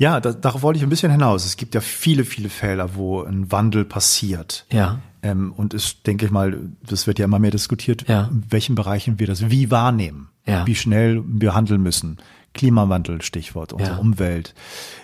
Ja, 0.00 0.18
da, 0.18 0.32
darauf 0.32 0.62
wollte 0.62 0.78
ich 0.78 0.82
ein 0.82 0.88
bisschen 0.88 1.12
hinaus. 1.12 1.44
Es 1.44 1.58
gibt 1.58 1.74
ja 1.74 1.82
viele, 1.82 2.24
viele 2.24 2.48
Fälle, 2.48 2.94
wo 2.94 3.22
ein 3.22 3.52
Wandel 3.52 3.84
passiert. 3.84 4.64
Ja. 4.72 5.00
Ähm, 5.22 5.52
und 5.52 5.74
es, 5.74 6.02
denke 6.02 6.24
ich 6.24 6.30
mal, 6.30 6.58
das 6.82 7.06
wird 7.06 7.18
ja 7.18 7.26
immer 7.26 7.38
mehr 7.38 7.50
diskutiert, 7.50 8.08
ja. 8.08 8.30
in 8.32 8.44
welchen 8.48 8.74
Bereichen 8.76 9.18
wir 9.18 9.26
das 9.26 9.50
wie 9.50 9.70
wahrnehmen, 9.70 10.30
ja. 10.46 10.66
wie 10.66 10.74
schnell 10.74 11.22
wir 11.26 11.54
handeln 11.54 11.82
müssen. 11.82 12.16
Klimawandel, 12.54 13.20
Stichwort, 13.20 13.74
unsere 13.74 13.96
ja. 13.96 14.00
Umwelt, 14.00 14.54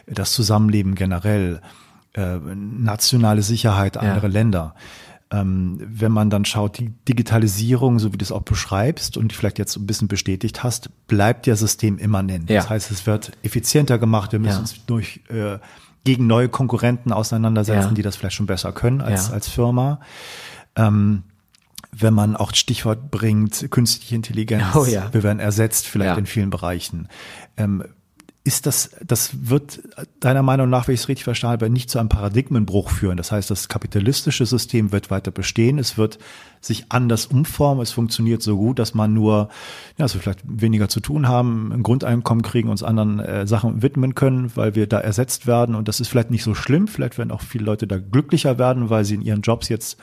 das 0.06 0.32
Zusammenleben 0.32 0.94
generell, 0.94 1.60
äh, 2.14 2.38
nationale 2.54 3.42
Sicherheit 3.42 3.98
anderer 3.98 4.28
Länder 4.28 4.74
ähm, 5.30 5.78
wenn 5.80 6.12
man 6.12 6.30
dann 6.30 6.44
schaut, 6.44 6.78
die 6.78 6.90
Digitalisierung, 7.08 7.98
so 7.98 8.12
wie 8.12 8.18
du 8.18 8.24
es 8.24 8.30
auch 8.30 8.42
beschreibst 8.42 9.16
und 9.16 9.32
vielleicht 9.32 9.58
jetzt 9.58 9.76
ein 9.76 9.86
bisschen 9.86 10.08
bestätigt 10.08 10.62
hast, 10.62 10.90
bleibt 11.08 11.46
ja 11.46 11.56
System 11.56 11.98
immanent. 11.98 12.48
Ja. 12.48 12.56
Das 12.60 12.70
heißt, 12.70 12.90
es 12.90 13.06
wird 13.06 13.32
effizienter 13.42 13.98
gemacht. 13.98 14.32
Wir 14.32 14.38
müssen 14.38 14.52
ja. 14.52 14.60
uns 14.60 14.86
durch 14.86 15.20
äh, 15.28 15.58
gegen 16.04 16.28
neue 16.28 16.48
Konkurrenten 16.48 17.12
auseinandersetzen, 17.12 17.88
ja. 17.88 17.94
die 17.94 18.02
das 18.02 18.14
vielleicht 18.14 18.36
schon 18.36 18.46
besser 18.46 18.70
können 18.72 19.00
als, 19.00 19.32
als 19.32 19.48
Firma. 19.48 20.00
Ähm, 20.76 21.24
wenn 21.90 22.14
man 22.14 22.36
auch 22.36 22.54
Stichwort 22.54 23.10
bringt, 23.10 23.70
künstliche 23.70 24.14
Intelligenz, 24.14 24.64
oh, 24.74 24.86
wir 24.86 25.22
werden 25.22 25.40
ersetzt 25.40 25.86
vielleicht 25.86 26.18
in 26.18 26.26
vielen 26.26 26.50
Bereichen. 26.50 27.08
Ähm, 27.56 27.82
ist 28.46 28.66
das, 28.66 28.90
das 29.04 29.48
wird 29.48 29.80
deiner 30.20 30.44
Meinung 30.44 30.70
nach, 30.70 30.86
wenn 30.86 30.94
ich 30.94 31.00
es 31.00 31.08
richtig 31.08 31.24
verstanden 31.24 31.54
habe, 31.54 31.68
nicht 31.68 31.90
zu 31.90 31.98
einem 31.98 32.08
Paradigmenbruch 32.08 32.90
führen. 32.90 33.16
Das 33.16 33.32
heißt, 33.32 33.50
das 33.50 33.68
kapitalistische 33.68 34.46
System 34.46 34.92
wird 34.92 35.10
weiter 35.10 35.32
bestehen. 35.32 35.80
Es 35.80 35.98
wird 35.98 36.20
sich 36.60 36.86
anders 36.90 37.26
umformen. 37.26 37.82
Es 37.82 37.90
funktioniert 37.90 38.42
so 38.42 38.56
gut, 38.56 38.78
dass 38.78 38.94
man 38.94 39.12
nur, 39.12 39.48
ja, 39.98 40.04
also 40.04 40.20
vielleicht 40.20 40.42
weniger 40.44 40.88
zu 40.88 41.00
tun 41.00 41.26
haben, 41.26 41.72
ein 41.72 41.82
Grundeinkommen 41.82 42.44
kriegen, 42.44 42.68
uns 42.68 42.84
anderen 42.84 43.18
äh, 43.18 43.48
Sachen 43.48 43.82
widmen 43.82 44.14
können, 44.14 44.52
weil 44.54 44.76
wir 44.76 44.86
da 44.86 45.00
ersetzt 45.00 45.48
werden. 45.48 45.74
Und 45.74 45.88
das 45.88 45.98
ist 45.98 46.06
vielleicht 46.06 46.30
nicht 46.30 46.44
so 46.44 46.54
schlimm. 46.54 46.86
Vielleicht 46.86 47.18
werden 47.18 47.32
auch 47.32 47.42
viele 47.42 47.64
Leute 47.64 47.88
da 47.88 47.98
glücklicher 47.98 48.58
werden, 48.58 48.90
weil 48.90 49.04
sie 49.04 49.16
in 49.16 49.22
ihren 49.22 49.42
Jobs 49.42 49.68
jetzt 49.68 49.98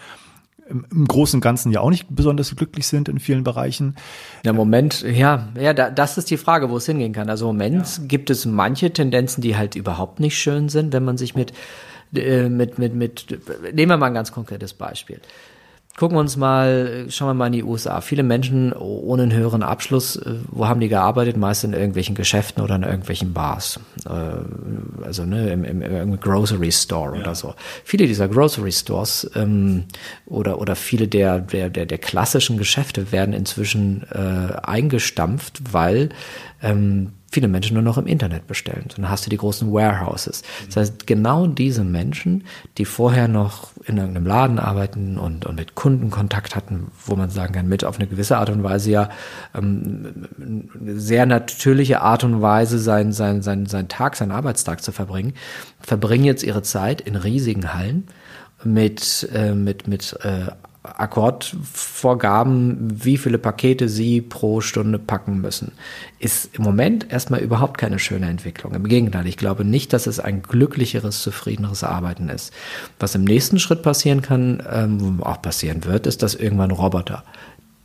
im, 0.73 0.86
im 0.91 1.07
Großen 1.07 1.38
und 1.38 1.41
Ganzen 1.41 1.71
ja 1.71 1.79
auch 1.79 1.89
nicht 1.89 2.07
besonders 2.09 2.53
glücklich 2.55 2.88
sind 2.88 3.07
in 3.07 3.19
vielen 3.19 3.43
Bereichen. 3.43 3.95
Ja, 4.43 4.53
Moment, 4.53 5.03
ja, 5.03 5.47
ja, 5.59 5.73
da, 5.73 5.89
das 5.89 6.17
ist 6.17 6.29
die 6.29 6.38
Frage, 6.38 6.69
wo 6.69 6.77
es 6.77 6.86
hingehen 6.86 7.13
kann. 7.13 7.29
Also 7.29 7.49
im 7.49 7.55
Moment 7.55 7.97
ja. 7.97 8.03
gibt 8.07 8.29
es 8.29 8.45
manche 8.45 8.91
Tendenzen, 8.91 9.41
die 9.41 9.55
halt 9.55 9.75
überhaupt 9.75 10.19
nicht 10.19 10.38
schön 10.38 10.69
sind, 10.69 10.93
wenn 10.93 11.05
man 11.05 11.17
sich 11.17 11.36
mit, 11.36 11.53
äh, 12.15 12.49
mit, 12.49 12.79
mit, 12.79 12.95
mit, 12.95 13.39
nehmen 13.73 13.91
wir 13.91 13.97
mal 13.97 14.07
ein 14.07 14.13
ganz 14.13 14.31
konkretes 14.31 14.73
Beispiel. 14.73 15.21
Gucken 15.95 16.17
wir 16.17 16.21
uns 16.21 16.38
mal, 16.38 17.06
schauen 17.10 17.29
wir 17.29 17.34
mal 17.36 17.47
in 17.47 17.53
die 17.53 17.63
USA. 17.63 18.01
Viele 18.01 18.23
Menschen 18.23 18.73
ohne 18.73 19.23
einen 19.23 19.34
höheren 19.34 19.62
Abschluss, 19.62 20.15
äh, 20.15 20.38
wo 20.49 20.67
haben 20.67 20.79
die 20.79 20.89
gearbeitet? 20.89 21.38
Meist 21.38 21.63
in 21.63 21.73
irgendwelchen 21.73 22.15
Geschäften 22.15 22.63
oder 22.63 22.75
in 22.75 22.84
irgendwelchen 22.84 23.32
Bars. 23.32 23.79
Äh, 24.06 25.03
also 25.06 25.23
ne, 25.23 25.51
im, 25.51 25.63
im, 25.63 25.82
im 25.84 26.19
Grocery 26.19 26.71
Store 26.71 27.15
ja. 27.15 27.21
oder 27.21 27.36
so. 27.36 27.53
Viele 27.84 28.08
dieser 28.08 28.27
Grocery 28.27 28.71
Stores 28.71 29.29
ähm, 29.36 29.84
oder, 30.25 30.60
oder 30.60 30.75
viele 30.75 31.08
der, 31.08 31.39
der, 31.39 31.69
der, 31.69 31.86
der 31.86 31.97
klassischen 31.99 32.58
Geschäfte 32.58 33.12
werden 33.12 33.36
inzwischen 33.36 34.03
äh, 34.12 34.56
eingestampft, 34.63 35.62
weil 35.73 36.10
ähm, 36.63 37.12
viele 37.34 37.48
Menschen 37.48 37.74
nur 37.74 37.84
noch 37.84 37.98
im 37.98 38.06
Internet 38.06 38.48
bestellen. 38.48 38.86
Dann 38.96 39.10
hast 39.10 39.26
du 39.26 39.30
die 39.30 39.38
großen 39.38 39.74
Warehouses. 39.74 40.43
Das 40.67 40.78
heißt, 40.78 41.08
genau 41.08 41.48
diese 41.48 41.84
Menschen, 41.84 42.46
die 42.78 42.86
vorher 42.86 43.28
noch 43.28 43.72
in 43.86 43.98
irgendeinem 43.98 44.28
Laden 44.28 44.60
arbeiten 44.60 45.17
und, 45.17 45.46
und 45.46 45.56
mit 45.56 45.76
Kunden 45.76 46.12
Kontakt 46.12 46.56
hatten, 46.56 46.91
wo 47.06 47.15
man 47.15 47.30
sagen 47.30 47.54
kann, 47.54 47.67
mit 47.67 47.84
auf 47.84 47.98
eine 47.98 48.08
gewisse 48.08 48.38
Art 48.38 48.50
und 48.50 48.63
Weise 48.63 48.91
ja 48.91 49.10
ähm, 49.56 50.28
sehr 50.86 51.26
natürliche 51.26 52.02
Art 52.02 52.24
und 52.24 52.41
Weise 52.41 52.78
sein, 52.78 53.12
sein, 53.12 53.41
sein, 53.41 53.65
sein 53.65 53.88
Tag, 53.88 54.15
seinen 54.15 54.32
Arbeitstag 54.32 54.84
zu 54.84 54.91
verbringen, 54.91 55.34
verbringen 55.80 56.24
jetzt 56.24 56.43
ihre 56.43 56.62
Zeit 56.62 57.02
in 57.02 57.15
riesigen 57.15 57.74
Hallen 57.74 58.08
mit, 58.63 59.28
äh, 59.34 59.54
mit, 59.54 59.88
mit 59.88 60.17
äh, 60.22 60.52
Akkordvorgaben, 60.84 63.06
wie 63.06 63.17
viele 63.17 63.38
Pakete 63.38 63.88
sie 63.88 64.19
pro 64.19 64.60
Stunde 64.60 65.00
packen 65.00 65.39
müssen, 65.39 65.72
ist 66.19 66.54
im 66.56 66.63
Moment 66.63 67.10
erstmal 67.10 67.39
überhaupt 67.39 67.78
keine 67.78 68.00
schöne 68.00 68.28
Entwicklung. 68.28 68.74
Im 68.74 68.88
Gegenteil, 68.88 69.26
ich 69.26 69.38
glaube 69.38 69.63
nicht, 69.63 69.93
dass 69.93 70.08
es 70.08 70.19
ein 70.19 70.41
glücklicheres, 70.41 71.24
zufriedeneres 71.24 71.86
Arbeiten 71.86 72.28
ist. 72.28 72.52
Was 73.00 73.15
im 73.15 73.24
nächsten 73.24 73.60
Schritt 73.60 73.82
passieren 73.82 74.22
kann, 74.22 74.62
ähm, 74.69 75.24
auch 75.24 75.41
passieren 75.41 75.86
wird, 75.86 76.06
ist, 76.06 76.22
dass 76.22 76.36
irgendwann 76.36 76.72
Roboter 76.72 77.24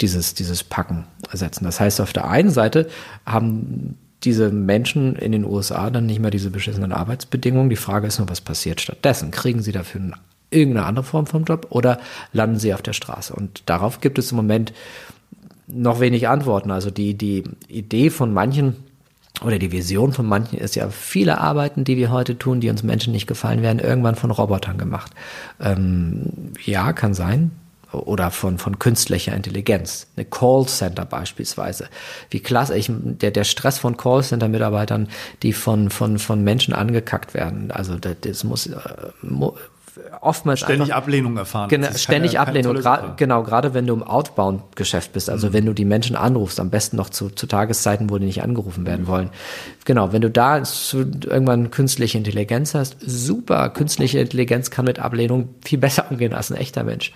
dieses, 0.00 0.34
dieses 0.34 0.64
Packen 0.64 1.04
ersetzen. 1.30 1.64
Das 1.64 1.78
heißt, 1.78 2.00
auf 2.00 2.12
der 2.12 2.28
einen 2.28 2.50
Seite 2.50 2.88
haben 3.24 3.96
diese 4.24 4.50
Menschen 4.50 5.14
in 5.14 5.30
den 5.30 5.44
USA 5.44 5.90
dann 5.90 6.06
nicht 6.06 6.18
mehr 6.18 6.32
diese 6.32 6.50
beschissenen 6.50 6.92
Arbeitsbedingungen. 6.92 7.70
Die 7.70 7.76
Frage 7.76 8.08
ist 8.08 8.18
nur, 8.18 8.28
was 8.28 8.40
passiert 8.40 8.80
stattdessen? 8.80 9.30
Kriegen 9.30 9.62
sie 9.62 9.72
dafür 9.72 10.00
einen 10.00 10.14
irgendeine 10.50 10.86
andere 10.86 11.04
Form 11.04 11.26
vom 11.26 11.44
Job 11.44 11.66
oder 11.70 11.98
landen 12.32 12.58
sie 12.58 12.74
auf 12.74 12.82
der 12.82 12.92
Straße? 12.92 13.34
Und 13.34 13.62
darauf 13.66 14.00
gibt 14.00 14.18
es 14.18 14.30
im 14.30 14.36
Moment 14.36 14.72
noch 15.66 16.00
wenig 16.00 16.28
Antworten. 16.28 16.70
Also 16.70 16.90
die, 16.90 17.14
die 17.14 17.44
Idee 17.68 18.10
von 18.10 18.32
manchen 18.32 18.76
oder 19.44 19.58
die 19.58 19.70
Vision 19.70 20.12
von 20.12 20.26
manchen 20.26 20.58
ist 20.58 20.74
ja, 20.74 20.88
viele 20.88 21.38
Arbeiten, 21.38 21.84
die 21.84 21.96
wir 21.96 22.10
heute 22.10 22.38
tun, 22.38 22.60
die 22.60 22.70
uns 22.70 22.82
Menschen 22.82 23.12
nicht 23.12 23.26
gefallen, 23.26 23.62
werden 23.62 23.78
irgendwann 23.78 24.16
von 24.16 24.30
Robotern 24.30 24.78
gemacht. 24.78 25.12
Ähm, 25.60 26.52
ja, 26.64 26.92
kann 26.92 27.14
sein. 27.14 27.52
Oder 27.92 28.30
von, 28.30 28.58
von 28.58 28.78
künstlicher 28.78 29.34
Intelligenz. 29.34 30.08
Eine 30.16 30.26
Callcenter 30.26 31.06
beispielsweise. 31.06 31.88
Wie 32.28 32.40
klasse, 32.40 32.76
ich, 32.76 32.90
der, 32.92 33.30
der 33.30 33.44
Stress 33.44 33.78
von 33.78 33.96
Callcenter-Mitarbeitern, 33.96 35.08
die 35.42 35.54
von, 35.54 35.88
von, 35.88 36.18
von 36.18 36.44
Menschen 36.44 36.74
angekackt 36.74 37.32
werden. 37.32 37.70
Also 37.70 37.96
das, 37.96 38.16
das 38.20 38.44
muss, 38.44 38.66
äh, 38.66 38.76
oftmals 40.20 40.60
ständig 40.60 40.88
einfach, 40.88 40.96
Ablehnung 40.96 41.36
erfahren. 41.36 41.68
Genau, 41.68 41.88
ständig 41.94 42.32
keine, 42.32 42.48
Ablehnung. 42.48 42.74
Keine 42.74 42.82
Gra 42.82 43.14
genau, 43.16 43.42
gerade 43.42 43.74
wenn 43.74 43.86
du 43.86 43.94
im 43.94 44.02
Outbound-Geschäft 44.02 45.12
bist, 45.12 45.30
also 45.30 45.48
mhm. 45.48 45.52
wenn 45.52 45.66
du 45.66 45.72
die 45.72 45.84
Menschen 45.84 46.16
anrufst, 46.16 46.60
am 46.60 46.70
besten 46.70 46.96
noch 46.96 47.10
zu, 47.10 47.30
zu 47.30 47.46
Tageszeiten, 47.46 48.10
wo 48.10 48.18
die 48.18 48.26
nicht 48.26 48.42
angerufen 48.42 48.86
werden 48.86 49.02
mhm. 49.02 49.08
wollen. 49.08 49.30
Genau, 49.84 50.12
wenn 50.12 50.22
du 50.22 50.30
da 50.30 50.62
zu, 50.62 50.98
irgendwann 50.98 51.70
künstliche 51.70 52.18
Intelligenz 52.18 52.74
hast, 52.74 52.96
super. 53.00 53.70
Künstliche 53.70 54.18
Intelligenz 54.20 54.70
kann 54.70 54.84
mit 54.84 54.98
Ablehnung 54.98 55.50
viel 55.64 55.78
besser 55.78 56.06
umgehen 56.10 56.34
als 56.34 56.50
ein 56.50 56.56
echter 56.56 56.84
Mensch. 56.84 57.12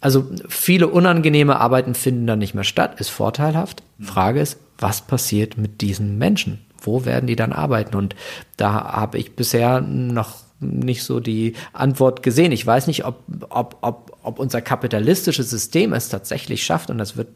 Also 0.00 0.30
viele 0.48 0.88
unangenehme 0.88 1.60
Arbeiten 1.60 1.94
finden 1.94 2.26
dann 2.26 2.38
nicht 2.38 2.54
mehr 2.54 2.64
statt, 2.64 3.00
ist 3.00 3.10
vorteilhaft. 3.10 3.82
Mhm. 3.98 4.04
Frage 4.04 4.40
ist, 4.40 4.58
was 4.78 5.02
passiert 5.02 5.58
mit 5.58 5.80
diesen 5.80 6.18
Menschen? 6.18 6.64
Wo 6.80 7.04
werden 7.04 7.26
die 7.26 7.36
dann 7.36 7.52
arbeiten? 7.52 7.94
Und 7.96 8.16
da 8.56 8.72
habe 8.92 9.18
ich 9.18 9.36
bisher 9.36 9.82
noch 9.82 10.36
nicht 10.60 11.02
so 11.02 11.20
die 11.20 11.54
Antwort 11.72 12.22
gesehen. 12.22 12.52
Ich 12.52 12.66
weiß 12.66 12.86
nicht, 12.86 13.04
ob, 13.04 13.22
ob, 13.48 13.78
ob, 13.80 14.18
ob 14.22 14.38
unser 14.38 14.60
kapitalistisches 14.60 15.50
System 15.50 15.92
es 15.92 16.08
tatsächlich 16.08 16.64
schafft 16.64 16.90
und 16.90 16.98
das 16.98 17.16
wird 17.16 17.28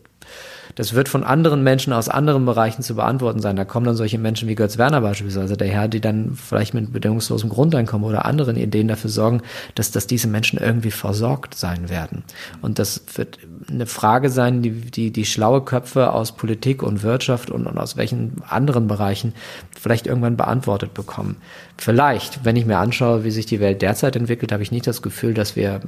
Das 0.74 0.94
wird 0.94 1.08
von 1.08 1.24
anderen 1.24 1.62
Menschen 1.62 1.92
aus 1.92 2.08
anderen 2.08 2.44
Bereichen 2.44 2.82
zu 2.82 2.96
beantworten 2.96 3.40
sein. 3.40 3.56
Da 3.56 3.64
kommen 3.64 3.86
dann 3.86 3.94
solche 3.94 4.18
Menschen 4.18 4.48
wie 4.48 4.54
Götz 4.54 4.78
Werner 4.78 5.00
beispielsweise 5.00 5.56
daher, 5.56 5.88
die 5.88 6.00
dann 6.00 6.34
vielleicht 6.34 6.74
mit 6.74 6.92
bedingungslosem 6.92 7.48
Grundeinkommen 7.48 8.08
oder 8.08 8.24
anderen 8.24 8.56
Ideen 8.56 8.88
dafür 8.88 9.10
sorgen, 9.10 9.42
dass, 9.74 9.90
dass 9.90 10.06
diese 10.06 10.28
Menschen 10.28 10.58
irgendwie 10.58 10.90
versorgt 10.90 11.54
sein 11.54 11.88
werden. 11.88 12.24
Und 12.60 12.78
das 12.78 13.02
wird 13.14 13.38
eine 13.68 13.86
Frage 13.86 14.30
sein, 14.30 14.62
die, 14.62 14.72
die, 14.72 15.12
die 15.12 15.26
schlaue 15.26 15.62
Köpfe 15.62 16.12
aus 16.12 16.32
Politik 16.32 16.82
und 16.82 17.02
Wirtschaft 17.02 17.50
und, 17.50 17.66
und 17.66 17.78
aus 17.78 17.96
welchen 17.96 18.42
anderen 18.48 18.88
Bereichen 18.88 19.32
vielleicht 19.78 20.06
irgendwann 20.06 20.36
beantwortet 20.36 20.94
bekommen. 20.94 21.36
Vielleicht, 21.76 22.44
wenn 22.44 22.56
ich 22.56 22.66
mir 22.66 22.78
anschaue, 22.78 23.24
wie 23.24 23.30
sich 23.30 23.46
die 23.46 23.60
Welt 23.60 23.82
derzeit 23.82 24.16
entwickelt, 24.16 24.52
habe 24.52 24.62
ich 24.62 24.72
nicht 24.72 24.86
das 24.86 25.02
Gefühl, 25.02 25.34
dass 25.34 25.56
wir 25.56 25.80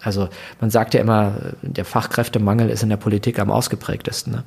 also 0.00 0.28
man 0.60 0.70
sagt 0.70 0.94
ja 0.94 1.00
immer, 1.00 1.54
der 1.62 1.84
Fachkräftemangel 1.84 2.70
ist 2.70 2.82
in 2.82 2.88
der 2.88 2.96
Politik 2.96 3.38
am 3.38 3.50
ausgeprägtesten. 3.50 4.32
Ne? 4.32 4.44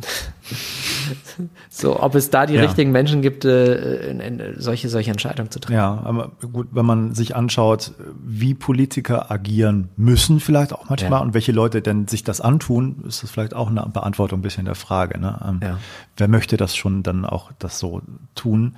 so, 1.68 2.00
ob 2.00 2.14
es 2.14 2.30
da 2.30 2.46
die 2.46 2.54
ja. 2.54 2.62
richtigen 2.62 2.90
Menschen 2.90 3.22
gibt, 3.22 3.44
äh, 3.44 4.10
in, 4.10 4.20
in 4.20 4.54
solche, 4.56 4.88
solche 4.88 5.10
Entscheidungen 5.10 5.50
zu 5.50 5.60
treffen. 5.60 5.76
Ja, 5.76 6.00
aber 6.04 6.30
gut, 6.52 6.68
wenn 6.72 6.86
man 6.86 7.14
sich 7.14 7.36
anschaut, 7.36 7.92
wie 8.24 8.54
Politiker 8.54 9.30
agieren 9.30 9.90
müssen, 9.96 10.40
vielleicht 10.40 10.72
auch 10.72 10.88
manchmal, 10.88 11.12
ja. 11.12 11.18
und 11.18 11.34
welche 11.34 11.52
Leute 11.52 11.82
denn 11.82 12.08
sich 12.08 12.24
das 12.24 12.40
antun, 12.40 13.04
ist 13.06 13.22
das 13.22 13.30
vielleicht 13.30 13.54
auch 13.54 13.68
eine 13.68 13.86
Beantwortung 13.92 14.38
ein 14.38 14.42
bisschen 14.42 14.64
der 14.64 14.74
Frage. 14.74 15.20
Ne? 15.20 15.38
Ähm, 15.46 15.60
ja. 15.62 15.78
Wer 16.16 16.28
möchte 16.28 16.56
das 16.56 16.76
schon 16.76 17.02
dann 17.02 17.24
auch 17.24 17.50
das 17.58 17.78
so 17.78 18.02
tun? 18.34 18.76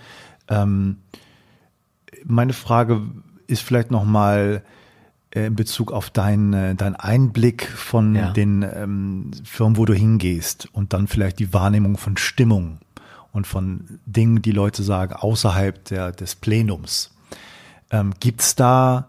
Ähm, 0.49 0.99
meine 2.25 2.53
Frage 2.53 3.03
ist 3.47 3.63
vielleicht 3.63 3.91
nochmal, 3.91 4.63
äh, 4.65 4.82
in 5.35 5.57
Bezug 5.57 5.93
auf 5.93 6.11
deinen 6.11 6.53
äh, 6.53 6.75
dein 6.75 6.95
Einblick 6.95 7.67
von 7.67 8.15
ja. 8.15 8.31
den 8.31 8.63
ähm, 8.63 9.31
Firmen, 9.45 9.77
wo 9.77 9.85
du 9.85 9.95
hingehst 9.95 10.69
und 10.73 10.93
dann 10.93 11.09
vielleicht 11.09 11.39
die 11.39 11.53
Wahrnehmung 11.55 11.97
von 11.97 12.17
Stimmung 12.17 12.79
und 13.33 13.47
von 13.47 13.99
Dingen, 14.05 14.43
die 14.43 14.53
Leute 14.53 14.83
sagen, 14.83 15.15
außerhalb 15.15 15.85
der, 15.87 16.13
des 16.13 16.35
Plenums. 16.35 17.11
Ähm, 17.91 18.13
Gibt 18.21 18.43
es 18.43 18.55
da 18.55 19.09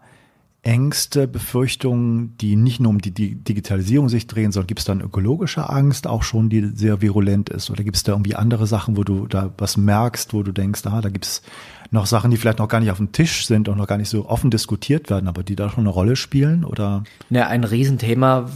Ängste, 0.64 1.28
Befürchtungen, 1.28 2.36
die 2.38 2.56
nicht 2.56 2.80
nur 2.80 2.90
um 2.90 2.98
die, 3.00 3.34
Digitalisierung 3.34 4.08
sich 4.08 4.26
drehen, 4.26 4.50
sondern 4.50 4.66
gibt 4.66 4.80
es 4.80 4.86
dann 4.86 5.02
ökologische 5.02 5.68
Angst 5.68 6.06
auch 6.06 6.22
schon, 6.22 6.48
die 6.48 6.72
sehr 6.74 7.02
virulent 7.02 7.50
ist? 7.50 7.70
Oder 7.70 7.84
gibt 7.84 7.96
es 7.96 8.02
da 8.02 8.12
irgendwie 8.12 8.34
andere 8.34 8.66
Sachen, 8.66 8.96
wo 8.96 9.04
du 9.04 9.26
da 9.26 9.52
was 9.58 9.76
merkst, 9.76 10.32
wo 10.32 10.42
du 10.42 10.52
denkst, 10.52 10.86
ah, 10.86 11.02
da 11.02 11.10
gibt 11.10 11.26
es 11.26 11.42
noch 11.90 12.06
Sachen, 12.06 12.30
die 12.30 12.38
vielleicht 12.38 12.58
noch 12.58 12.68
gar 12.68 12.80
nicht 12.80 12.90
auf 12.90 12.96
dem 12.96 13.12
Tisch 13.12 13.46
sind 13.46 13.68
und 13.68 13.76
noch 13.76 13.86
gar 13.86 13.98
nicht 13.98 14.08
so 14.08 14.26
offen 14.26 14.50
diskutiert 14.50 15.10
werden, 15.10 15.28
aber 15.28 15.42
die 15.42 15.54
da 15.54 15.68
schon 15.68 15.80
eine 15.80 15.90
Rolle 15.90 16.16
spielen? 16.16 16.64
Oder? 16.64 17.04
Ja, 17.28 17.46
ein 17.48 17.64
Riesenthema, 17.64 18.48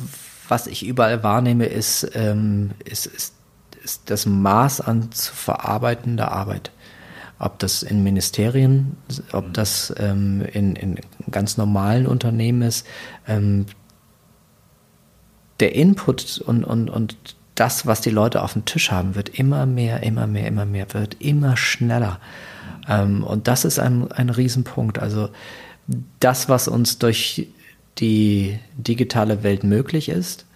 was 0.48 0.66
ich 0.66 0.86
überall 0.86 1.22
wahrnehme, 1.22 1.66
ist, 1.66 2.10
ähm, 2.14 2.70
ist, 2.86 3.04
ist, 3.04 3.34
ist 3.84 4.10
das 4.10 4.24
Maß 4.24 4.80
an 4.80 5.12
zu 5.12 5.34
verarbeitender 5.34 6.32
Arbeit 6.32 6.72
ob 7.38 7.58
das 7.58 7.82
in 7.82 8.02
Ministerien, 8.02 8.96
ob 9.32 9.52
das 9.54 9.94
ähm, 9.98 10.42
in, 10.52 10.74
in 10.76 10.98
ganz 11.30 11.56
normalen 11.56 12.06
Unternehmen 12.06 12.62
ist. 12.62 12.86
Ähm, 13.26 13.66
der 15.60 15.74
Input 15.74 16.42
und, 16.44 16.64
und, 16.64 16.90
und 16.90 17.16
das, 17.54 17.86
was 17.86 18.00
die 18.00 18.10
Leute 18.10 18.42
auf 18.42 18.52
dem 18.52 18.64
Tisch 18.64 18.90
haben, 18.90 19.14
wird 19.14 19.28
immer 19.30 19.66
mehr, 19.66 20.02
immer 20.02 20.26
mehr, 20.26 20.46
immer 20.46 20.64
mehr, 20.64 20.92
wird 20.94 21.16
immer 21.20 21.56
schneller. 21.56 22.20
Ähm, 22.88 23.24
und 23.24 23.48
das 23.48 23.64
ist 23.64 23.78
ein, 23.78 24.10
ein 24.12 24.30
Riesenpunkt. 24.30 24.98
Also 24.98 25.30
das, 26.20 26.48
was 26.48 26.68
uns 26.68 26.98
durch 26.98 27.48
die 27.98 28.58
digitale 28.76 29.42
Welt 29.42 29.64
möglich 29.64 30.08
ist, 30.08 30.46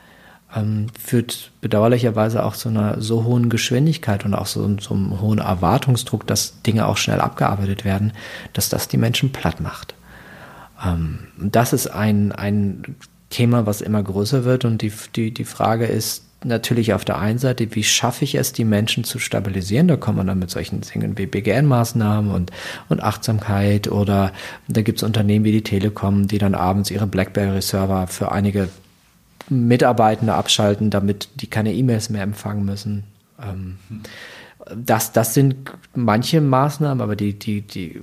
ähm, 0.55 0.87
führt 0.99 1.51
bedauerlicherweise 1.61 2.45
auch 2.45 2.57
zu 2.57 2.69
einer 2.69 3.01
so 3.01 3.25
hohen 3.25 3.49
Geschwindigkeit 3.49 4.25
und 4.25 4.35
auch 4.35 4.47
so, 4.47 4.79
so 4.79 4.95
einem 4.95 5.21
hohen 5.21 5.39
Erwartungsdruck, 5.39 6.27
dass 6.27 6.63
Dinge 6.63 6.87
auch 6.87 6.97
schnell 6.97 7.21
abgearbeitet 7.21 7.85
werden, 7.85 8.13
dass 8.53 8.69
das 8.69 8.89
die 8.89 8.99
Menschen 8.99 9.33
platt 9.33 9.61
macht. 9.61 9.95
Ähm, 10.85 11.21
das 11.39 11.73
ist 11.73 11.89
ein, 11.89 12.33
ein 12.33 12.97
Thema, 13.31 13.67
was 13.67 13.81
immer 13.81 14.03
größer 14.03 14.45
wird 14.45 14.65
und 14.65 14.83
die, 14.83 14.93
die, 15.17 15.33
die 15.33 15.45
Frage 15.45 15.87
ist 15.87 16.25
natürlich 16.45 16.93
auf 16.93 17.05
der 17.05 17.19
einen 17.19 17.39
Seite, 17.39 17.75
wie 17.75 17.85
schaffe 17.85 18.25
ich 18.25 18.35
es, 18.35 18.53
die 18.53 18.65
Menschen 18.65 19.05
zu 19.05 19.19
stabilisieren? 19.19 19.89
Da 19.89 19.97
kommt 19.97 20.19
man 20.19 20.27
dann 20.27 20.41
mit 20.41 20.51
solchen 20.51 20.81
Dingen 20.81 21.17
wie 21.17 21.27
BGN-Maßnahmen 21.27 22.33
und, 22.33 22.51
und 22.89 23.03
Achtsamkeit 23.03 23.91
oder 23.91 24.33
da 24.69 24.83
gibt 24.83 24.99
es 24.99 25.03
Unternehmen 25.05 25.45
wie 25.45 25.53
die 25.53 25.63
Telekom, 25.63 26.27
die 26.27 26.39
dann 26.39 26.55
abends 26.55 26.91
ihre 26.91 27.07
BlackBerry-Server 27.07 28.07
für 28.09 28.33
einige 28.33 28.69
Mitarbeitende 29.53 30.35
abschalten, 30.35 30.91
damit 30.91 31.29
die 31.37 31.47
keine 31.47 31.73
E-Mails 31.73 32.11
mehr 32.11 32.23
empfangen 32.23 32.65
müssen. 32.65 33.05
Ähm, 33.41 33.79
das, 34.75 35.13
das 35.13 35.35
sind 35.35 35.73
manche 35.95 36.41
Maßnahmen, 36.41 37.01
aber 37.01 37.17
die, 37.17 37.39
die, 37.39 37.63
die 37.63 38.03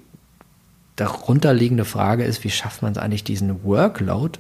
darunterliegende 0.96 1.86
Frage 1.86 2.24
ist, 2.24 2.44
wie 2.44 2.50
schafft 2.50 2.82
man 2.82 2.92
es 2.92 2.98
eigentlich, 2.98 3.24
diesen 3.24 3.64
Workload 3.64 4.40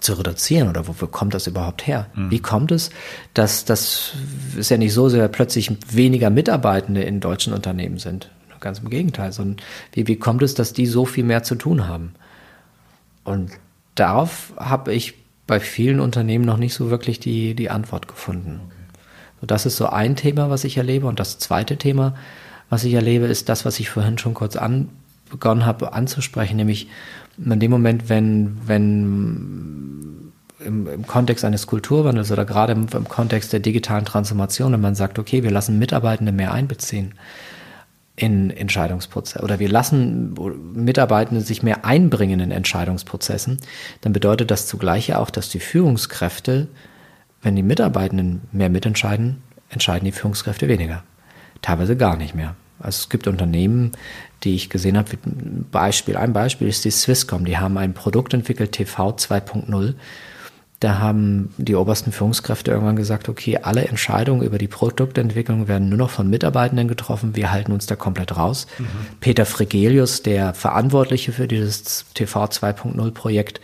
zu 0.00 0.14
reduzieren 0.14 0.68
oder 0.68 0.86
wofür 0.86 1.10
kommt 1.10 1.34
das 1.34 1.46
überhaupt 1.46 1.86
her? 1.86 2.06
Mhm. 2.14 2.30
Wie 2.30 2.40
kommt 2.40 2.70
es, 2.70 2.90
dass 3.34 3.64
das 3.64 4.12
ist 4.56 4.70
ja 4.70 4.76
nicht 4.76 4.92
so, 4.92 5.08
dass 5.08 5.30
plötzlich 5.32 5.70
weniger 5.90 6.30
Mitarbeitende 6.30 7.02
in 7.02 7.20
deutschen 7.20 7.52
Unternehmen 7.52 7.98
sind. 7.98 8.30
Ganz 8.60 8.78
im 8.78 8.90
Gegenteil, 8.90 9.32
sondern 9.32 9.64
wie, 9.92 10.06
wie 10.08 10.16
kommt 10.16 10.42
es, 10.42 10.54
dass 10.54 10.72
die 10.72 10.86
so 10.86 11.04
viel 11.04 11.24
mehr 11.24 11.42
zu 11.42 11.54
tun 11.54 11.86
haben? 11.86 12.14
Und 13.22 13.52
darauf 13.94 14.52
habe 14.56 14.94
ich 14.94 15.14
bei 15.46 15.60
vielen 15.60 16.00
Unternehmen 16.00 16.44
noch 16.44 16.56
nicht 16.56 16.74
so 16.74 16.90
wirklich 16.90 17.20
die, 17.20 17.54
die 17.54 17.70
Antwort 17.70 18.08
gefunden. 18.08 18.60
Okay. 18.64 19.46
Das 19.46 19.66
ist 19.66 19.76
so 19.76 19.86
ein 19.86 20.16
Thema, 20.16 20.50
was 20.50 20.64
ich 20.64 20.76
erlebe. 20.76 21.06
Und 21.06 21.20
das 21.20 21.38
zweite 21.38 21.76
Thema, 21.76 22.14
was 22.68 22.84
ich 22.84 22.94
erlebe, 22.94 23.26
ist 23.26 23.48
das, 23.48 23.64
was 23.64 23.78
ich 23.78 23.90
vorhin 23.90 24.18
schon 24.18 24.34
kurz 24.34 24.56
an, 24.56 24.88
begonnen 25.30 25.66
habe 25.66 25.92
anzusprechen, 25.92 26.56
nämlich 26.56 26.88
in 27.38 27.60
dem 27.60 27.70
Moment, 27.70 28.08
wenn, 28.08 28.56
wenn 28.66 30.32
im, 30.64 30.88
im 30.88 31.06
Kontext 31.06 31.44
eines 31.44 31.66
Kulturwandels 31.66 32.32
oder 32.32 32.44
gerade 32.44 32.72
im, 32.72 32.86
im 32.92 33.08
Kontext 33.08 33.52
der 33.52 33.60
digitalen 33.60 34.04
Transformation, 34.04 34.72
wenn 34.72 34.80
man 34.80 34.94
sagt, 34.94 35.18
okay, 35.18 35.42
wir 35.42 35.50
lassen 35.50 35.78
Mitarbeitende 35.78 36.32
mehr 36.32 36.52
einbeziehen, 36.52 37.14
in 38.16 38.50
Entscheidungsprozesse 38.50 39.44
oder 39.44 39.58
wir 39.58 39.68
lassen 39.68 40.34
Mitarbeitende 40.74 41.42
sich 41.42 41.62
mehr 41.62 41.84
einbringen 41.84 42.40
in 42.40 42.50
Entscheidungsprozessen, 42.50 43.58
dann 44.00 44.12
bedeutet 44.14 44.50
das 44.50 44.66
zugleich 44.66 45.08
ja 45.08 45.18
auch, 45.18 45.30
dass 45.30 45.50
die 45.50 45.60
Führungskräfte, 45.60 46.68
wenn 47.42 47.56
die 47.56 47.62
Mitarbeitenden 47.62 48.40
mehr 48.52 48.70
mitentscheiden, 48.70 49.42
entscheiden 49.68 50.06
die 50.06 50.12
Führungskräfte 50.12 50.66
weniger. 50.66 51.02
Teilweise 51.60 51.96
gar 51.96 52.16
nicht 52.16 52.34
mehr. 52.34 52.56
Also 52.78 53.00
es 53.02 53.08
gibt 53.08 53.26
Unternehmen, 53.26 53.92
die 54.44 54.54
ich 54.54 54.70
gesehen 54.70 54.96
habe, 54.96 55.16
Beispiel, 55.70 56.16
ein 56.16 56.32
Beispiel 56.32 56.68
ist 56.68 56.84
die 56.84 56.90
Swisscom, 56.90 57.44
die 57.44 57.58
haben 57.58 57.78
ein 57.78 57.94
Produkt 57.94 58.34
entwickelt, 58.34 58.72
TV 58.72 59.10
2.0, 59.10 59.94
da 60.80 60.98
haben 60.98 61.54
die 61.56 61.74
obersten 61.74 62.12
Führungskräfte 62.12 62.70
irgendwann 62.70 62.96
gesagt, 62.96 63.28
okay, 63.28 63.58
alle 63.62 63.86
Entscheidungen 63.86 64.42
über 64.42 64.58
die 64.58 64.68
Produktentwicklung 64.68 65.68
werden 65.68 65.88
nur 65.88 65.98
noch 65.98 66.10
von 66.10 66.28
Mitarbeitenden 66.28 66.86
getroffen. 66.86 67.34
Wir 67.34 67.50
halten 67.50 67.72
uns 67.72 67.86
da 67.86 67.96
komplett 67.96 68.36
raus. 68.36 68.66
Mhm. 68.78 68.86
Peter 69.20 69.46
Fregelius, 69.46 70.22
der 70.22 70.52
Verantwortliche 70.52 71.32
für 71.32 71.48
dieses 71.48 72.04
TV 72.12 72.44
2.0 72.44 73.10
Projekt, 73.12 73.60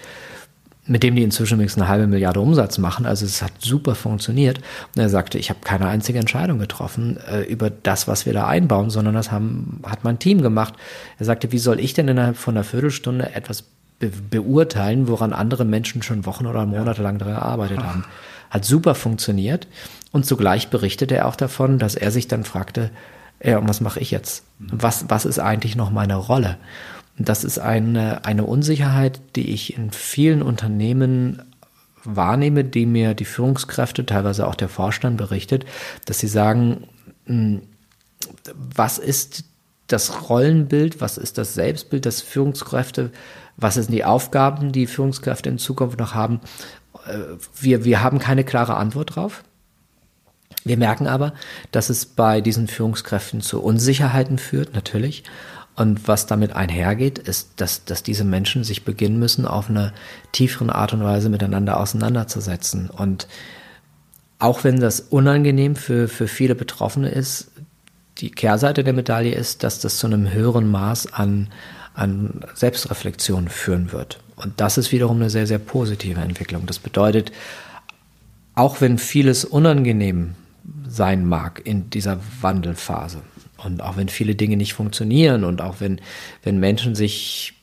mit 0.86 1.02
dem 1.02 1.14
die 1.14 1.22
inzwischen 1.22 1.54
übrigens 1.54 1.76
eine 1.76 1.86
halbe 1.86 2.06
Milliarde 2.06 2.40
Umsatz 2.40 2.78
machen. 2.78 3.04
Also 3.04 3.26
es 3.26 3.42
hat 3.42 3.52
super 3.58 3.94
funktioniert. 3.94 4.58
Und 4.96 5.02
er 5.02 5.10
sagte, 5.10 5.38
ich 5.38 5.50
habe 5.50 5.60
keine 5.62 5.86
einzige 5.88 6.18
Entscheidung 6.18 6.58
getroffen 6.58 7.18
äh, 7.30 7.42
über 7.42 7.68
das, 7.68 8.08
was 8.08 8.24
wir 8.24 8.32
da 8.32 8.46
einbauen, 8.46 8.88
sondern 8.88 9.14
das 9.14 9.30
haben, 9.30 9.80
hat 9.84 10.02
mein 10.02 10.18
Team 10.18 10.40
gemacht. 10.40 10.74
Er 11.18 11.26
sagte, 11.26 11.52
wie 11.52 11.58
soll 11.58 11.78
ich 11.78 11.92
denn 11.92 12.08
innerhalb 12.08 12.38
von 12.38 12.56
einer 12.56 12.64
Viertelstunde 12.64 13.34
etwas 13.34 13.64
be 14.02 14.10
beurteilen, 14.42 15.06
woran 15.06 15.32
andere 15.32 15.64
Menschen 15.64 16.02
schon 16.02 16.26
Wochen 16.26 16.46
oder 16.46 16.66
Monate 16.66 17.02
lang 17.02 17.18
daran 17.18 17.36
gearbeitet 17.36 17.78
haben. 17.78 18.04
Hat 18.50 18.64
super 18.64 18.94
funktioniert. 18.94 19.68
Und 20.10 20.26
zugleich 20.26 20.68
berichtete 20.68 21.16
er 21.16 21.28
auch 21.28 21.36
davon, 21.36 21.78
dass 21.78 21.94
er 21.94 22.10
sich 22.10 22.28
dann 22.28 22.44
fragte, 22.44 22.90
ja, 23.42 23.58
und 23.58 23.68
was 23.68 23.80
mache 23.80 24.00
ich 24.00 24.10
jetzt? 24.10 24.44
Was, 24.58 25.06
was 25.08 25.24
ist 25.24 25.38
eigentlich 25.38 25.76
noch 25.76 25.90
meine 25.90 26.16
Rolle? 26.16 26.58
Und 27.18 27.28
das 27.28 27.44
ist 27.44 27.58
eine, 27.58 28.24
eine 28.24 28.44
Unsicherheit, 28.44 29.20
die 29.36 29.52
ich 29.52 29.76
in 29.76 29.90
vielen 29.90 30.42
Unternehmen 30.42 31.42
wahrnehme, 32.04 32.64
die 32.64 32.86
mir 32.86 33.14
die 33.14 33.24
Führungskräfte, 33.24 34.04
teilweise 34.04 34.46
auch 34.46 34.54
der 34.54 34.68
Vorstand 34.68 35.16
berichtet, 35.16 35.64
dass 36.04 36.18
sie 36.18 36.28
sagen, 36.28 36.88
hm, 37.26 37.62
was 38.54 38.98
ist 38.98 39.44
das 39.86 40.28
Rollenbild, 40.28 41.00
was 41.00 41.18
ist 41.18 41.38
das 41.38 41.54
Selbstbild, 41.54 42.06
das 42.06 42.20
Führungskräfte 42.22 43.10
was 43.56 43.74
sind 43.74 43.90
die 43.90 44.04
Aufgaben, 44.04 44.72
die 44.72 44.86
Führungskräfte 44.86 45.48
in 45.48 45.58
Zukunft 45.58 45.98
noch 45.98 46.14
haben? 46.14 46.40
Äh, 47.06 47.18
wir, 47.60 47.84
wir 47.84 48.02
haben 48.02 48.18
keine 48.18 48.44
klare 48.44 48.76
Antwort 48.76 49.16
drauf. 49.16 49.44
Wir 50.64 50.76
merken 50.76 51.06
aber, 51.06 51.32
dass 51.72 51.90
es 51.90 52.06
bei 52.06 52.40
diesen 52.40 52.68
Führungskräften 52.68 53.40
zu 53.40 53.62
Unsicherheiten 53.62 54.38
führt, 54.38 54.74
natürlich. 54.74 55.24
Und 55.74 56.06
was 56.06 56.26
damit 56.26 56.54
einhergeht, 56.54 57.18
ist, 57.18 57.52
dass, 57.56 57.84
dass 57.84 58.02
diese 58.02 58.24
Menschen 58.24 58.62
sich 58.62 58.84
beginnen 58.84 59.18
müssen, 59.18 59.46
auf 59.46 59.70
eine 59.70 59.92
tiefere 60.30 60.74
Art 60.74 60.92
und 60.92 61.02
Weise 61.02 61.30
miteinander 61.30 61.80
auseinanderzusetzen. 61.80 62.90
Und 62.90 63.26
auch 64.38 64.64
wenn 64.64 64.80
das 64.80 65.00
unangenehm 65.00 65.74
für, 65.74 66.08
für 66.08 66.28
viele 66.28 66.54
Betroffene 66.54 67.08
ist, 67.08 67.50
die 68.18 68.30
Kehrseite 68.30 68.84
der 68.84 68.92
Medaille 68.92 69.34
ist, 69.34 69.62
dass 69.62 69.80
das 69.80 69.96
zu 69.96 70.06
einem 70.06 70.30
höheren 70.30 70.70
Maß 70.70 71.14
an, 71.14 71.48
an 71.94 72.40
Selbstreflexion 72.54 73.48
führen 73.48 73.92
wird. 73.92 74.20
Und 74.36 74.60
das 74.60 74.78
ist 74.78 74.92
wiederum 74.92 75.16
eine 75.16 75.30
sehr, 75.30 75.46
sehr 75.46 75.58
positive 75.58 76.20
Entwicklung. 76.20 76.66
Das 76.66 76.78
bedeutet, 76.78 77.32
auch 78.54 78.80
wenn 78.80 78.98
vieles 78.98 79.44
unangenehm 79.44 80.34
sein 80.86 81.26
mag 81.26 81.62
in 81.64 81.90
dieser 81.90 82.20
Wandelphase 82.40 83.22
und 83.64 83.82
auch 83.82 83.96
wenn 83.96 84.08
viele 84.08 84.34
Dinge 84.34 84.56
nicht 84.56 84.74
funktionieren 84.74 85.44
und 85.44 85.60
auch 85.60 85.76
wenn, 85.80 86.00
wenn 86.42 86.58
Menschen 86.58 86.94
sich 86.94 87.54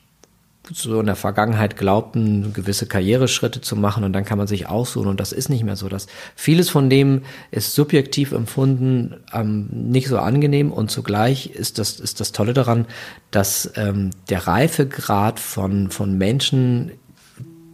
so 0.72 1.00
in 1.00 1.06
der 1.06 1.16
Vergangenheit 1.16 1.76
glaubten, 1.76 2.52
gewisse 2.52 2.86
Karriereschritte 2.86 3.60
zu 3.60 3.76
machen 3.76 4.04
und 4.04 4.12
dann 4.12 4.24
kann 4.24 4.38
man 4.38 4.46
sich 4.46 4.68
aussuchen 4.68 5.08
und 5.08 5.20
das 5.20 5.32
ist 5.32 5.48
nicht 5.48 5.64
mehr 5.64 5.76
so. 5.76 5.88
dass 5.88 6.06
vieles 6.36 6.70
von 6.70 6.90
dem 6.90 7.22
ist 7.50 7.74
subjektiv 7.74 8.32
empfunden 8.32 9.16
ähm, 9.32 9.68
nicht 9.70 10.08
so 10.08 10.18
angenehm 10.18 10.72
und 10.72 10.90
zugleich 10.90 11.50
ist 11.50 11.78
das, 11.78 12.00
ist 12.00 12.20
das 12.20 12.32
Tolle 12.32 12.54
daran, 12.54 12.86
dass 13.30 13.70
ähm, 13.76 14.10
der 14.28 14.46
Reifegrad 14.46 15.40
von, 15.40 15.90
von 15.90 16.16
Menschen 16.16 16.92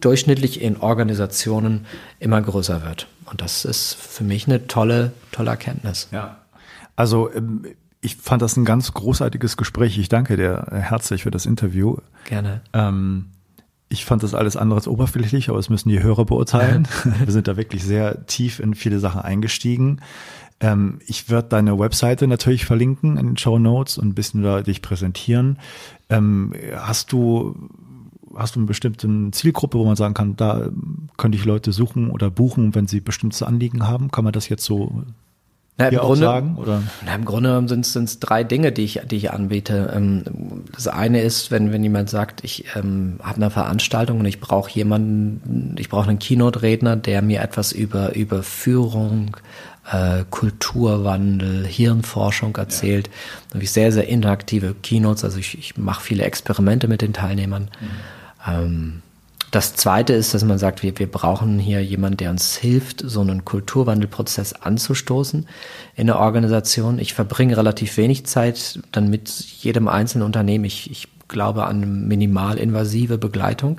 durchschnittlich 0.01 0.61
in 0.61 0.77
Organisationen 0.77 1.87
immer 2.21 2.41
größer 2.41 2.85
wird. 2.85 3.09
Und 3.25 3.41
das 3.41 3.65
ist 3.65 3.95
für 3.95 4.25
mich 4.25 4.47
eine 4.47 4.67
tolle, 4.67 5.13
tolle 5.33 5.51
Erkenntnis. 5.51 6.09
Ja. 6.13 6.39
Also 6.95 7.33
ähm, 7.33 7.65
ich 8.07 8.15
fand 8.17 8.41
das 8.41 8.57
ein 8.57 8.65
ganz 8.65 8.95
großartiges 8.95 9.57
Gespräch. 9.57 9.99
Ich 9.99 10.09
danke 10.09 10.37
dir 10.37 10.69
herzlich 10.71 11.25
für 11.25 11.33
das 11.33 11.45
Interview. 11.45 11.97
Gerne. 12.25 12.61
Ähm, 12.73 13.27
ich 13.89 14.05
fand 14.05 14.23
das 14.23 14.33
alles 14.33 14.57
andere 14.57 14.79
als 14.79 14.87
oberflächlich, 14.87 15.49
aber 15.49 15.59
es 15.59 15.69
müssen 15.69 15.89
die 15.89 16.01
Hörer 16.01 16.25
beurteilen. 16.25 16.87
Wir 17.25 17.33
sind 17.33 17.49
da 17.49 17.57
wirklich 17.57 17.83
sehr 17.83 18.25
tief 18.27 18.61
in 18.61 18.75
viele 18.75 19.01
Sachen 19.01 19.23
eingestiegen. 19.23 20.03
Ähm, 20.61 21.01
ich 21.05 21.29
werde 21.31 21.49
deine 21.49 21.81
Webseite 21.81 22.29
natürlich 22.29 22.65
verlinken 22.65 23.17
in 23.17 23.27
den 23.27 23.37
Show 23.37 23.59
Notes 23.59 23.99
und 23.99 24.11
ein 24.11 24.15
bisschen 24.15 24.45
da 24.45 24.63
dich 24.63 24.83
präsentieren. 24.83 25.59
Ähm, 26.09 26.55
hast 26.77 27.11
du 27.11 27.57
hast 28.37 28.55
du 28.55 28.61
eine 28.61 28.67
bestimmte 28.69 29.09
Zielgruppe, 29.33 29.79
wo 29.79 29.85
man 29.85 29.97
sagen 29.97 30.15
kann, 30.15 30.37
da 30.37 30.69
könnte 31.17 31.39
ich 31.39 31.45
Leute 31.45 31.73
suchen 31.73 32.11
oder 32.11 32.31
buchen, 32.31 32.77
wenn 32.77 32.87
sie 32.87 33.01
bestimmte 33.01 33.45
Anliegen 33.47 33.89
haben? 33.89 34.13
Kann 34.13 34.23
man 34.23 34.33
das 34.33 34.49
jetzt 34.49 34.65
so 34.65 35.03
na, 35.79 35.89
im, 35.89 35.99
Grunde, 35.99 36.21
sagen? 36.21 36.57
Na, 37.05 37.15
Im 37.15 37.25
Grunde 37.25 37.67
sind 37.69 37.87
es 37.87 38.19
drei 38.19 38.45
Dinge, 38.45 38.73
die 38.73 38.85
ich, 38.85 39.01
die 39.05 39.17
ich 39.17 39.31
anbiete. 39.31 39.93
Ähm, 39.95 40.65
das 40.75 40.89
eine 40.89 41.21
ist, 41.21 41.51
wenn, 41.51 41.73
wenn 41.73 41.83
jemand 41.83 42.09
sagt, 42.09 42.45
ich 42.45 42.65
ähm, 42.77 43.19
habe 43.23 43.37
eine 43.37 43.51
Veranstaltung 43.51 44.21
und 44.21 44.27
ich 44.27 44.41
brauche 44.41 44.71
jemanden, 44.71 45.77
ich 45.79 45.91
brauche 45.91 46.09
einen 46.09 46.19
Keynote-Redner, 46.19 46.97
der 46.97 47.21
mir 47.21 47.43
etwas 47.43 47.73
über, 47.73 48.15
über 48.15 48.43
Führung, 48.43 49.37
äh, 49.91 50.25
Kulturwandel, 50.31 51.67
Hirnforschung 51.67 52.57
erzählt. 52.57 53.09
Ja. 53.09 53.13
Da 53.49 53.55
habe 53.57 53.65
ich 53.65 53.71
sehr, 53.71 53.93
sehr 53.93 54.09
interaktive 54.09 54.75
Keynotes, 54.83 55.25
also 55.25 55.39
ich, 55.39 55.59
ich 55.59 55.77
mache 55.77 56.03
viele 56.03 56.25
Experimente 56.25 56.89
mit 56.89 57.03
den 57.03 57.13
Teilnehmern. 57.13 57.69
Mhm. 57.81 58.49
Ähm, 58.49 59.03
das 59.51 59.75
Zweite 59.75 60.13
ist, 60.13 60.35
dass 60.35 60.45
man 60.45 60.59
sagt, 60.59 60.83
wir, 60.83 60.99
wir 60.99 61.11
brauchen 61.11 61.59
hier 61.59 61.83
jemanden, 61.83 62.17
der 62.19 62.31
uns 62.31 62.57
hilft, 62.57 63.03
so 63.05 63.21
einen 63.21 63.45
Kulturwandelprozess 63.45 64.53
anzustoßen 64.55 65.47
in 65.95 66.07
der 66.07 66.19
Organisation. 66.19 66.99
Ich 66.99 67.15
verbringe 67.15 67.57
relativ 67.57 67.97
wenig 67.97 68.27
Zeit 68.27 68.81
dann 68.93 69.09
mit 69.09 69.29
jedem 69.31 69.89
einzelnen 69.89 70.27
Unternehmen. 70.27 70.65
Ich, 70.65 70.91
ich 70.91 71.09
glaube 71.29 71.67
an 71.67 72.07
minimalinvasive 72.07 73.19
Begleitung. 73.19 73.79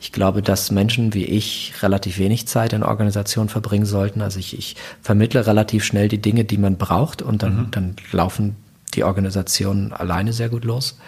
Ich 0.00 0.12
glaube, 0.12 0.42
dass 0.42 0.70
Menschen 0.70 1.14
wie 1.14 1.24
ich 1.24 1.74
relativ 1.82 2.18
wenig 2.18 2.46
Zeit 2.46 2.72
in 2.72 2.82
Organisationen 2.82 3.48
verbringen 3.48 3.86
sollten. 3.86 4.22
Also 4.22 4.38
ich, 4.38 4.56
ich 4.58 4.76
vermittle 5.02 5.46
relativ 5.46 5.84
schnell 5.84 6.08
die 6.08 6.22
Dinge, 6.22 6.44
die 6.44 6.58
man 6.58 6.76
braucht 6.76 7.22
und 7.22 7.42
dann, 7.42 7.56
mhm. 7.56 7.70
dann 7.70 7.96
laufen 8.12 8.56
die 8.94 9.04
Organisationen 9.04 9.92
alleine 9.92 10.32
sehr 10.32 10.48
gut 10.48 10.64
los. 10.64 10.98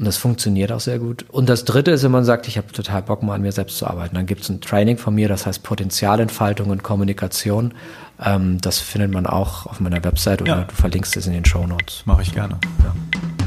Und 0.00 0.06
das 0.06 0.16
funktioniert 0.16 0.72
auch 0.72 0.80
sehr 0.80 0.98
gut. 0.98 1.26
Und 1.28 1.50
das 1.50 1.66
Dritte 1.66 1.90
ist, 1.90 2.02
wenn 2.02 2.10
man 2.10 2.24
sagt, 2.24 2.48
ich 2.48 2.56
habe 2.56 2.72
total 2.72 3.02
Bock, 3.02 3.22
mal 3.22 3.34
an 3.34 3.42
mir 3.42 3.52
selbst 3.52 3.76
zu 3.76 3.86
arbeiten. 3.86 4.14
Dann 4.14 4.24
gibt 4.24 4.40
es 4.40 4.48
ein 4.48 4.62
Training 4.62 4.96
von 4.96 5.14
mir, 5.14 5.28
das 5.28 5.44
heißt 5.44 5.62
Potenzialentfaltung 5.62 6.70
und 6.70 6.82
Kommunikation. 6.82 7.74
Ähm, 8.18 8.58
das 8.62 8.78
findet 8.78 9.12
man 9.12 9.26
auch 9.26 9.66
auf 9.66 9.78
meiner 9.78 10.02
Website 10.02 10.40
oder 10.40 10.56
ja. 10.60 10.64
du 10.64 10.74
verlinkst 10.74 11.18
es 11.18 11.26
in 11.26 11.34
den 11.34 11.44
Show 11.44 11.66
Notes. 11.66 12.00
Mache 12.06 12.22
ich 12.22 12.32
gerne. 12.32 12.58
Ja. 12.82 12.94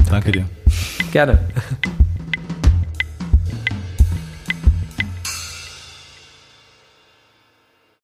Danke 0.08 0.30
dir. 0.30 0.44
Gerne. 1.10 1.40